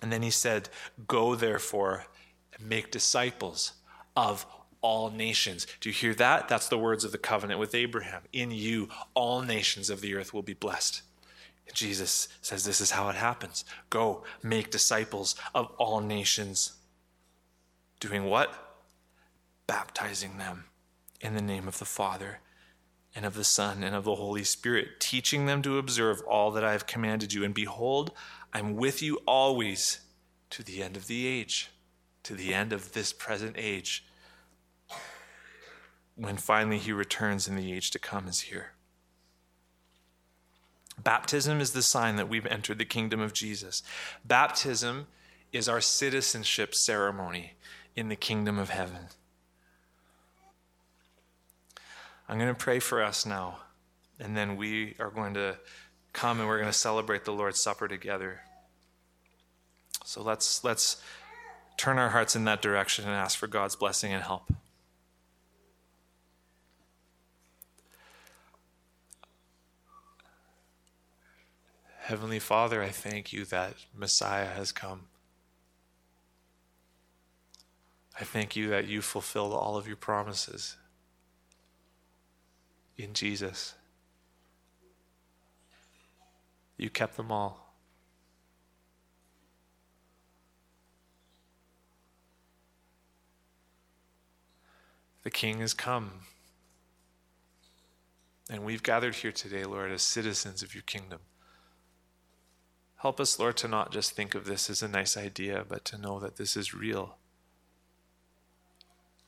And 0.00 0.10
then 0.10 0.22
he 0.22 0.30
said, 0.30 0.70
Go 1.06 1.34
therefore 1.34 2.06
and 2.54 2.66
make 2.66 2.90
disciples 2.90 3.74
of 4.16 4.46
all 4.80 5.10
nations. 5.10 5.66
Do 5.80 5.88
you 5.88 5.94
hear 5.94 6.14
that? 6.14 6.48
That's 6.48 6.68
the 6.68 6.78
words 6.78 7.04
of 7.04 7.12
the 7.12 7.18
covenant 7.18 7.60
with 7.60 7.74
Abraham. 7.74 8.22
In 8.32 8.50
you, 8.50 8.88
all 9.14 9.42
nations 9.42 9.90
of 9.90 10.00
the 10.00 10.14
earth 10.14 10.32
will 10.32 10.42
be 10.42 10.54
blessed. 10.54 11.02
Jesus 11.74 12.28
says 12.40 12.64
this 12.64 12.80
is 12.80 12.92
how 12.92 13.08
it 13.08 13.14
happens 13.16 13.64
go 13.90 14.24
make 14.42 14.70
disciples 14.70 15.34
of 15.54 15.66
all 15.78 16.00
nations. 16.00 16.72
Doing 18.00 18.24
what? 18.24 18.80
Baptizing 19.66 20.38
them 20.38 20.64
in 21.20 21.34
the 21.34 21.42
name 21.42 21.68
of 21.68 21.78
the 21.78 21.84
Father 21.84 22.40
and 23.14 23.24
of 23.24 23.34
the 23.34 23.44
Son 23.44 23.82
and 23.82 23.94
of 23.94 24.04
the 24.04 24.14
Holy 24.14 24.44
Spirit, 24.44 25.00
teaching 25.00 25.46
them 25.46 25.60
to 25.62 25.78
observe 25.78 26.22
all 26.22 26.50
that 26.52 26.64
I 26.64 26.72
have 26.72 26.86
commanded 26.86 27.32
you. 27.32 27.44
And 27.44 27.54
behold, 27.54 28.12
I'm 28.52 28.76
with 28.76 29.02
you 29.02 29.18
always 29.26 30.00
to 30.50 30.62
the 30.62 30.82
end 30.82 30.96
of 30.96 31.06
the 31.06 31.26
age, 31.26 31.70
to 32.22 32.34
the 32.34 32.54
end 32.54 32.72
of 32.72 32.92
this 32.92 33.12
present 33.12 33.56
age 33.58 34.04
when 36.18 36.36
finally 36.36 36.78
he 36.78 36.92
returns 36.92 37.46
in 37.46 37.56
the 37.56 37.72
age 37.72 37.90
to 37.92 37.98
come 37.98 38.26
is 38.26 38.40
here. 38.40 38.72
Baptism 41.02 41.60
is 41.60 41.70
the 41.70 41.82
sign 41.82 42.16
that 42.16 42.28
we've 42.28 42.46
entered 42.46 42.78
the 42.78 42.84
kingdom 42.84 43.20
of 43.20 43.32
Jesus. 43.32 43.84
Baptism 44.24 45.06
is 45.52 45.68
our 45.68 45.80
citizenship 45.80 46.74
ceremony 46.74 47.52
in 47.94 48.08
the 48.08 48.16
kingdom 48.16 48.58
of 48.58 48.70
heaven. 48.70 49.06
I'm 52.28 52.36
going 52.36 52.52
to 52.52 52.54
pray 52.54 52.80
for 52.80 53.02
us 53.02 53.24
now, 53.24 53.60
and 54.18 54.36
then 54.36 54.56
we 54.56 54.96
are 54.98 55.10
going 55.10 55.34
to 55.34 55.56
come 56.12 56.40
and 56.40 56.48
we're 56.48 56.58
going 56.58 56.70
to 56.70 56.76
celebrate 56.76 57.24
the 57.24 57.32
Lord's 57.32 57.62
Supper 57.62 57.86
together. 57.86 58.40
So 60.04 60.22
let's 60.22 60.64
let's 60.64 61.00
turn 61.76 61.96
our 61.96 62.08
hearts 62.08 62.34
in 62.34 62.44
that 62.44 62.60
direction 62.60 63.04
and 63.04 63.14
ask 63.14 63.38
for 63.38 63.46
God's 63.46 63.76
blessing 63.76 64.12
and 64.12 64.22
help. 64.22 64.50
Heavenly 72.08 72.38
Father, 72.38 72.82
I 72.82 72.88
thank 72.88 73.34
you 73.34 73.44
that 73.44 73.74
Messiah 73.94 74.46
has 74.46 74.72
come. 74.72 75.08
I 78.18 78.24
thank 78.24 78.56
you 78.56 78.70
that 78.70 78.88
you 78.88 79.02
fulfilled 79.02 79.52
all 79.52 79.76
of 79.76 79.86
your 79.86 79.98
promises 79.98 80.78
in 82.96 83.12
Jesus. 83.12 83.74
You 86.78 86.88
kept 86.88 87.18
them 87.18 87.30
all. 87.30 87.74
The 95.24 95.30
King 95.30 95.58
has 95.58 95.74
come. 95.74 96.12
And 98.48 98.64
we've 98.64 98.82
gathered 98.82 99.16
here 99.16 99.30
today, 99.30 99.64
Lord, 99.66 99.92
as 99.92 100.00
citizens 100.00 100.62
of 100.62 100.74
your 100.74 100.84
kingdom. 100.84 101.18
Help 102.98 103.20
us, 103.20 103.38
Lord, 103.38 103.56
to 103.58 103.68
not 103.68 103.92
just 103.92 104.12
think 104.12 104.34
of 104.34 104.44
this 104.44 104.68
as 104.68 104.82
a 104.82 104.88
nice 104.88 105.16
idea, 105.16 105.64
but 105.66 105.84
to 105.86 105.98
know 105.98 106.18
that 106.18 106.36
this 106.36 106.56
is 106.56 106.74
real. 106.74 107.16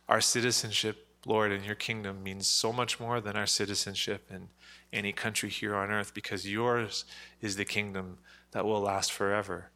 Our 0.08 0.20
citizenship, 0.20 1.06
Lord, 1.24 1.52
in 1.52 1.62
your 1.62 1.76
kingdom 1.76 2.24
means 2.24 2.48
so 2.48 2.72
much 2.72 2.98
more 2.98 3.20
than 3.20 3.36
our 3.36 3.46
citizenship 3.46 4.28
in 4.28 4.48
any 4.92 5.12
country 5.12 5.48
here 5.48 5.76
on 5.76 5.92
earth 5.92 6.14
because 6.14 6.50
yours 6.50 7.04
is 7.40 7.54
the 7.54 7.64
kingdom 7.64 8.18
that 8.50 8.64
will 8.64 8.80
last 8.80 9.12
forever. 9.12 9.70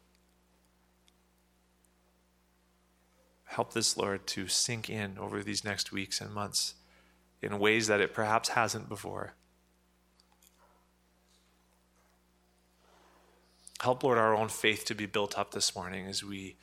Help 3.45 3.71
this, 3.71 3.95
Lord, 3.95 4.27
to 4.27 4.49
sink 4.49 4.89
in 4.89 5.17
over 5.17 5.41
these 5.41 5.63
next 5.63 5.93
weeks 5.93 6.19
and 6.19 6.33
months 6.33 6.73
in 7.41 7.59
ways 7.59 7.87
that 7.87 8.01
it 8.01 8.13
perhaps 8.13 8.49
hasn't 8.49 8.89
before. 8.89 9.35
Help, 13.81 14.03
Lord, 14.03 14.17
our 14.17 14.35
own 14.35 14.49
faith 14.49 14.85
to 14.85 14.95
be 14.95 15.05
built 15.05 15.37
up 15.37 15.51
this 15.51 15.75
morning 15.75 16.07
as 16.07 16.23
we 16.23 16.55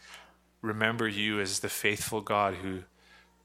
remember 0.60 1.06
you 1.06 1.40
as 1.40 1.60
the 1.60 1.68
faithful 1.68 2.20
God 2.20 2.54
who, 2.54 2.84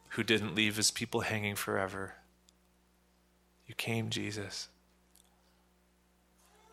who 0.09 0.23
didn't 0.23 0.55
leave 0.55 0.77
his 0.77 0.91
people 0.91 1.21
hanging 1.21 1.55
forever. 1.55 2.15
You 3.65 3.75
came, 3.75 4.09
Jesus. 4.09 4.69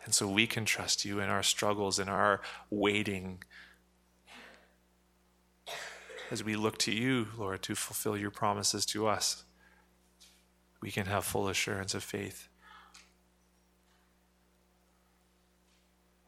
And 0.05 0.13
so 0.13 0.27
we 0.27 0.47
can 0.47 0.65
trust 0.65 1.03
you 1.03 1.19
in 1.19 1.29
our 1.29 1.43
struggles, 1.43 1.99
in 1.99 2.07
our 2.07 2.41
waiting, 2.69 3.43
as 6.31 6.43
we 6.43 6.55
look 6.55 6.77
to 6.79 6.91
you, 6.91 7.27
Lord, 7.37 7.61
to 7.63 7.75
fulfill 7.75 8.15
your 8.15 8.31
promises 8.31 8.85
to 8.87 9.07
us. 9.07 9.43
We 10.81 10.91
can 10.91 11.07
have 11.07 11.25
full 11.25 11.47
assurance 11.47 11.93
of 11.93 12.03
faith. 12.03 12.47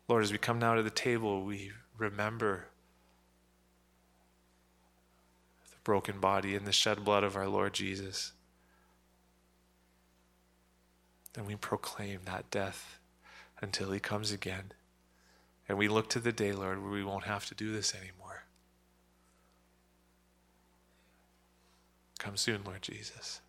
Lord, 0.08 0.24
as 0.24 0.32
we 0.32 0.38
come 0.38 0.60
now 0.60 0.76
to 0.76 0.84
the 0.84 0.90
table, 0.90 1.44
we 1.44 1.72
remember 1.98 2.68
the 5.70 5.78
broken 5.84 6.20
body 6.20 6.56
and 6.56 6.66
the 6.66 6.72
shed 6.72 7.04
blood 7.04 7.24
of 7.24 7.36
our 7.36 7.48
Lord 7.48 7.74
Jesus. 7.74 8.32
And 11.36 11.46
we 11.46 11.56
proclaim 11.56 12.22
that 12.26 12.50
death 12.50 13.00
until 13.62 13.92
he 13.92 14.00
comes 14.00 14.32
again. 14.32 14.72
And 15.68 15.78
we 15.78 15.90
look 15.90 16.10
to 16.12 16.20
the 16.20 16.32
day, 16.32 16.54
Lord, 16.54 16.82
where 16.82 16.92
we 16.92 17.04
won't 17.04 17.26
have 17.26 17.46
to 17.48 17.56
do 17.56 17.74
this 17.74 17.94
anymore. 17.94 18.46
Come 22.18 22.38
soon, 22.38 22.62
Lord 22.66 22.82
Jesus. 22.82 23.42